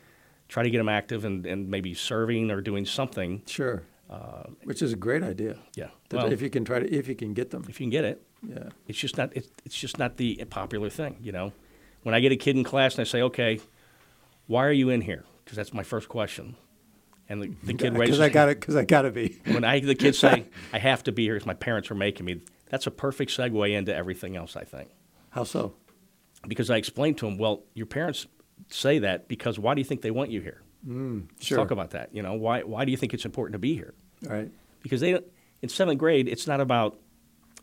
[0.49, 3.43] Try to get them active and, and maybe serving or doing something.
[3.47, 3.83] Sure.
[4.09, 5.59] Uh, Which is a great idea.
[5.75, 5.89] Yeah.
[6.13, 7.65] Well, if you can try to, if you can get them.
[7.69, 8.69] if you can get it, Yeah.
[8.87, 11.53] it's just not it's, it's just not the popular thing you know
[12.05, 13.59] when i get a kid in class and i say okay
[14.47, 16.55] why are you in here because that's my first question
[17.29, 18.61] and the, the kid raises Because I got it.
[18.61, 19.41] Because I got to be.
[19.47, 22.27] when i the kids say i have to be here because my parents are making
[22.27, 24.91] me that's a perfect segue into everything else i think
[25.37, 25.75] How so?
[26.49, 28.27] because i explained to them well your parents
[28.69, 31.59] say that because why do you think they want you here mm, Let's Sure.
[31.59, 33.95] talk about that you know why, why do you think it's important to be here
[34.23, 34.49] right.
[34.83, 35.19] because they
[35.63, 36.99] in seventh grade, it's not about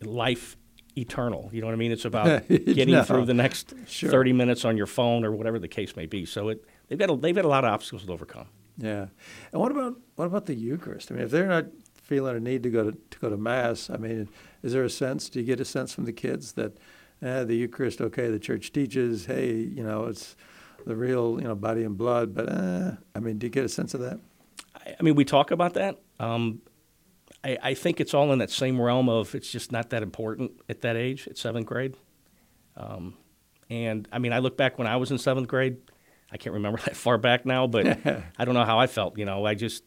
[0.02, 0.58] life
[0.98, 1.50] eternal.
[1.54, 1.92] You know what I mean?
[1.92, 3.04] It's about getting No.
[3.04, 4.10] through the next Sure.
[4.10, 6.26] thirty minutes on your phone or whatever the case may be.
[6.26, 8.48] So it, they've got a, they've got a lot of obstacles to overcome.
[8.78, 9.08] Yeah.
[9.52, 11.12] And what about what about the Eucharist?
[11.12, 11.66] I mean, if they're not
[11.96, 14.28] feeling a need to go to, to go to mass, I mean,
[14.64, 15.30] is there a sense?
[15.30, 16.78] Do you get a sense from the kids that
[17.24, 20.36] eh, the Eucharist, okay, the church teaches, hey, you know, it's
[20.86, 23.70] the real, you know, body and blood, but uh, I mean, do you get a
[23.70, 24.20] sense of that?
[24.76, 26.00] I, I mean, we talk about that.
[26.20, 26.62] Um,
[27.44, 30.52] I, I think it's all in that same realm of it's just not that important
[30.70, 31.96] at that age, at seventh grade.
[32.76, 33.16] Um,
[33.70, 35.78] and I mean, I look back when I was in seventh grade.
[36.32, 37.88] I can't remember that far back now, but
[38.38, 39.18] I don't know how I felt.
[39.18, 39.84] You know, I just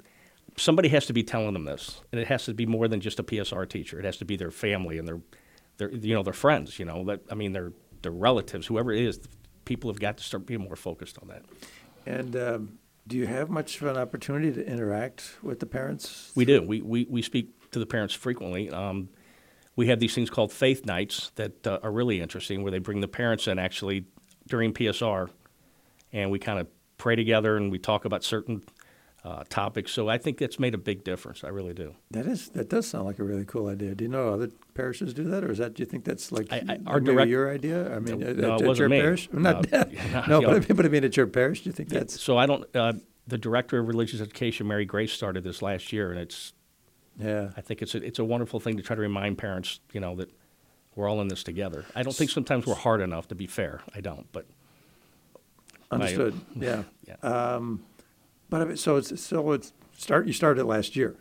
[0.57, 3.19] somebody has to be telling them this, and it has to be more than just
[3.19, 3.99] a PSR teacher.
[3.99, 5.21] It has to be their family and their,
[5.79, 6.79] their you know, their friends.
[6.79, 7.73] You know, that I mean, their
[8.03, 9.21] their relatives, whoever it is.
[9.65, 11.43] People have got to start being more focused on that.
[12.07, 16.31] And um, do you have much of an opportunity to interact with the parents?
[16.37, 16.63] We do.
[16.63, 18.71] We, we, we speak to the parents frequently.
[18.71, 19.09] Um,
[19.75, 23.01] we have these things called faith nights that uh, are really interesting, where they bring
[23.01, 24.07] the parents in actually
[24.47, 25.29] during PSR,
[26.13, 28.63] and we kind of pray together and we talk about certain
[29.27, 29.91] uh, topics.
[29.93, 31.43] So I think that's made a big difference.
[31.43, 31.95] I really do.
[32.13, 33.95] That is that does sound like a really cool idea.
[33.95, 36.47] Do you know other parishes do that, or is that do you think that's like
[36.53, 37.95] I- I- our direct- your idea?
[37.95, 39.01] I mean, No, at, no, it at wasn't your me.
[39.01, 39.29] parish?
[39.33, 39.85] Not Uh,
[40.29, 40.51] no, but.
[40.51, 41.63] I mean, but I mean at your parish.
[41.63, 42.65] Do you think that's So I don't.
[42.77, 42.93] Uh,
[43.27, 46.53] the director of religious education, Mary Grace, started this last year, and it's.
[47.19, 47.51] yeah?
[47.57, 50.15] I think it's a, it's a wonderful thing to try to remind parents, you know,
[50.17, 50.31] that
[50.95, 51.85] we're all in this together.
[51.97, 53.27] I don't think sometimes we're hard enough.
[53.29, 54.27] To be fair, I don't.
[54.31, 54.47] But
[55.91, 56.41] Understood.
[56.55, 56.83] yeah.
[57.07, 57.59] yeah,
[58.51, 60.27] But I mean, so it's so it's start.
[60.27, 61.17] You started it last year.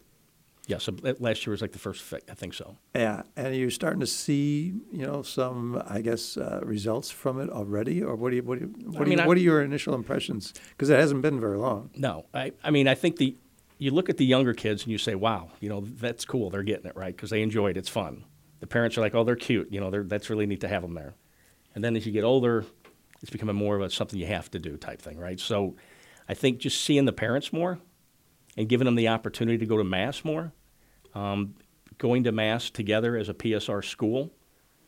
[0.67, 0.77] yeah.
[0.79, 2.01] So uh, last year was like the first.
[2.01, 2.75] fi- I think so.
[2.95, 7.49] Yeah, and you're starting to see, you know, some, I guess, uh, results from it
[7.49, 9.41] already, or what do you, what do you, what, do mean, you, I- what are
[9.41, 10.53] your initial impressions?
[10.71, 11.89] Because it hasn't been very long.
[11.95, 13.35] No, I, I mean, I think the
[13.77, 16.49] you look at the younger kids and you say, "Wow, you know, that's cool.
[16.49, 17.77] They're getting it right because they enjoy it.
[17.77, 18.23] It's fun."
[18.61, 19.69] The parents are like, "Oh, they're cute.
[19.71, 21.13] You know, they're, that's really neat to have them there."
[21.75, 22.63] And then as you get older,
[23.21, 25.39] it's becoming more of a something you have to do type thing, right?
[25.39, 25.75] So,
[26.27, 27.79] I think just seeing the parents more
[28.57, 30.53] and giving them the opportunity to go to mass more,
[31.13, 31.55] um,
[31.97, 34.31] going to mass together as a PSR school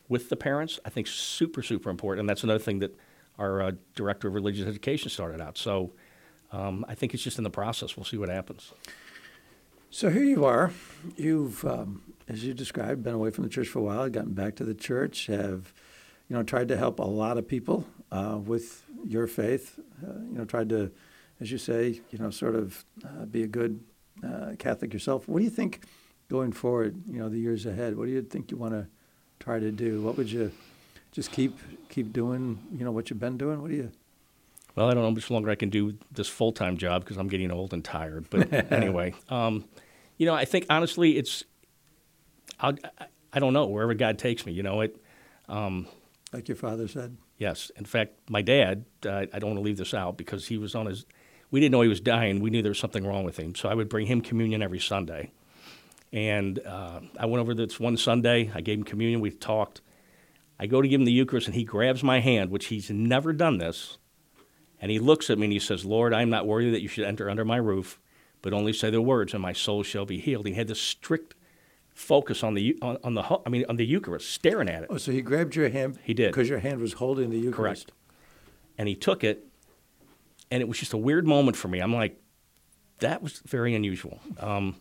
[0.08, 2.20] with the parents, I think super super important.
[2.20, 2.96] And that's another thing that
[3.38, 5.58] our uh, director of religious education started out.
[5.58, 5.92] So.
[6.50, 7.96] Um, I think it's just in the process.
[7.96, 8.72] We'll see what happens.
[9.90, 10.72] So here you are.
[11.16, 14.56] You've, um, as you described, been away from the church for a while, gotten back
[14.56, 15.72] to the church, have,
[16.28, 19.78] you know, tried to help a lot of people uh, with your faith.
[20.02, 20.90] Uh, you know, tried to,
[21.40, 23.80] as you say, you know, sort of uh, be a good
[24.24, 25.28] uh, Catholic yourself.
[25.28, 25.82] What do you think
[26.28, 27.00] going forward?
[27.06, 27.96] You know, the years ahead.
[27.96, 28.86] What do you think you want to
[29.40, 30.02] try to do?
[30.02, 30.52] What would you
[31.12, 31.56] just keep
[31.88, 32.58] keep doing?
[32.72, 33.62] You know, what you've been doing.
[33.62, 33.92] What do you?
[34.74, 37.16] Well, I don't know how much longer I can do this full time job because
[37.16, 38.26] I'm getting old and tired.
[38.30, 39.64] But anyway, um,
[40.16, 41.44] you know, I think honestly, it's
[42.60, 44.52] I'll, I, I don't know wherever God takes me.
[44.52, 44.96] You know, it.
[46.32, 47.16] Like your father said.
[47.38, 48.84] Yes, in fact, my dad.
[49.06, 51.06] Uh, I don't want to leave this out because he was on his.
[51.50, 52.40] We didn't know he was dying.
[52.40, 53.54] We knew there was something wrong with him.
[53.54, 55.32] So I would bring him communion every Sunday.
[56.12, 58.50] And uh, I went over this one Sunday.
[58.54, 59.20] I gave him communion.
[59.20, 59.80] We talked.
[60.58, 63.32] I go to give him the Eucharist, and he grabs my hand, which he's never
[63.32, 63.98] done this.
[64.80, 66.88] And he looks at me and he says, Lord, I am not worthy that you
[66.88, 67.98] should enter under my roof,
[68.42, 70.46] but only say the words, and my soul shall be healed.
[70.46, 71.34] He had this strict
[71.94, 74.88] focus on the on, on the I mean on the Eucharist, staring at it.
[74.90, 75.98] Oh, so he grabbed your hand.
[76.04, 76.30] He did.
[76.30, 77.88] because your hand was holding the Eucharist.
[77.88, 77.92] Correct.
[78.78, 79.47] And he took it,
[80.50, 81.80] and it was just a weird moment for me.
[81.80, 82.20] I'm like,
[83.00, 84.20] that was very unusual.
[84.40, 84.76] Um,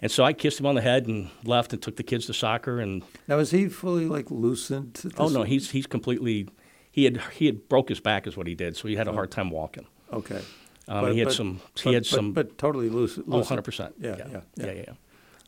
[0.00, 2.34] and so I kissed him on the head and left and took the kids to
[2.34, 2.80] soccer.
[2.80, 5.02] And Now is he fully like loosened?
[5.18, 6.48] oh no, he's he's completely
[6.90, 9.12] he had he had broke his back is what he did, so he had a
[9.12, 9.86] hard time walking.
[10.12, 10.40] Okay.
[10.88, 13.18] Um, he had some he but- had some but totally loose.
[13.18, 14.72] oh 100 percent Yeah, yeah yeah, yeah yeah.
[14.72, 14.94] yeah, yeah.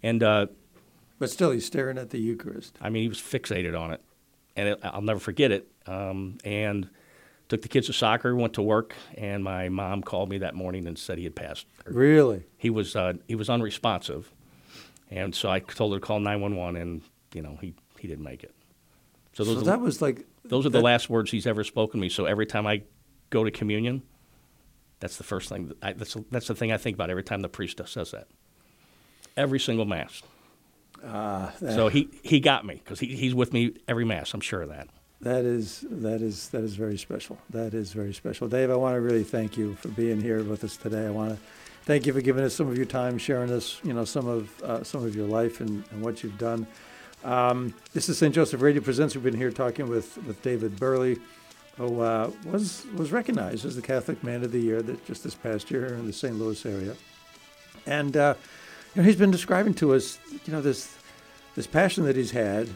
[0.04, 0.46] And uh,
[1.18, 2.76] But still, he's staring at the Eucharist.
[2.80, 4.00] I mean, he was fixated on it,
[4.56, 5.68] and it, I'll never forget it.
[5.86, 6.88] Um, and
[7.52, 10.86] took the kids to soccer, went to work, and my mom called me that morning
[10.86, 11.66] and said he had passed.
[11.84, 12.44] Really?
[12.56, 14.32] He was uh, he was unresponsive,
[15.10, 17.02] and so I told her to call nine one one, and
[17.34, 18.54] you know he he didn't make it.
[19.34, 20.24] So So are, that was like.
[20.46, 22.08] those are the last words he's ever spoken to me.
[22.08, 22.84] So every time I
[23.28, 24.02] go to communion,
[24.98, 25.68] that's the first thing.
[25.68, 28.28] That I, that's that's the thing I think about every time the priest says that.
[29.36, 30.22] Every single mass.
[31.04, 34.32] Ah, So he, he got me because he, he's with me every mass.
[34.32, 34.88] I'm sure of that.
[35.22, 37.38] That is that is that is very special.
[37.50, 38.72] That is very special, Dave.
[38.72, 41.06] I want to really thank you for being here with us today.
[41.06, 41.38] I want to
[41.84, 44.62] thank you for giving us some of your time, sharing us, you know, some of
[44.64, 46.66] uh, some of your life and, and what you've done.
[47.22, 48.34] Um, this is St.
[48.34, 49.14] Joseph Radio Presents.
[49.14, 51.20] We've been here talking with with David Buehrle,
[51.76, 55.36] who uh, was was recognized as the Catholic Man of the Year that just this
[55.36, 56.36] past year in the St.
[56.36, 56.96] Louis area,
[57.86, 58.34] and uh,
[58.96, 60.96] you know, he's been describing to us, you know, this
[61.54, 62.68] this passion that he's had,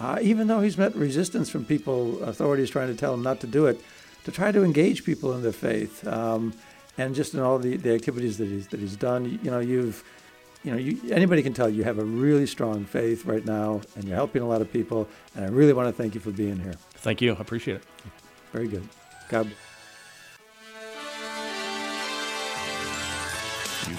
[0.00, 3.46] uh, even though he's met resistance from people, authorities trying to tell him not to
[3.46, 3.80] do it,
[4.24, 6.52] to try to engage people in their faith, um,
[6.96, 9.38] and just in all the, the activities that he's that he's done.
[9.42, 10.04] You know, you've,
[10.64, 14.04] you know, you, anybody can tell you have a really strong faith right now, and
[14.04, 15.08] you're helping a lot of people.
[15.34, 16.74] And I really want to thank you for being here.
[16.94, 17.34] Thank you.
[17.34, 17.84] I appreciate it.
[18.52, 18.88] Very good.
[19.28, 19.50] God.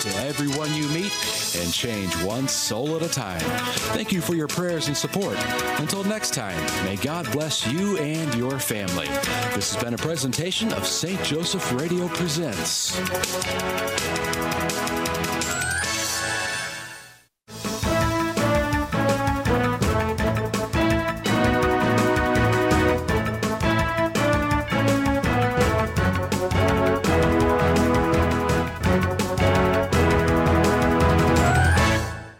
[0.00, 1.12] to everyone you meet
[1.56, 3.40] and change one soul at a time.
[3.94, 5.36] Thank you for your prayers and support.
[5.78, 9.08] Until next time, may God bless you and your family.
[9.54, 11.22] This has been a presentation of St.
[11.22, 12.96] Joseph Radio Presents.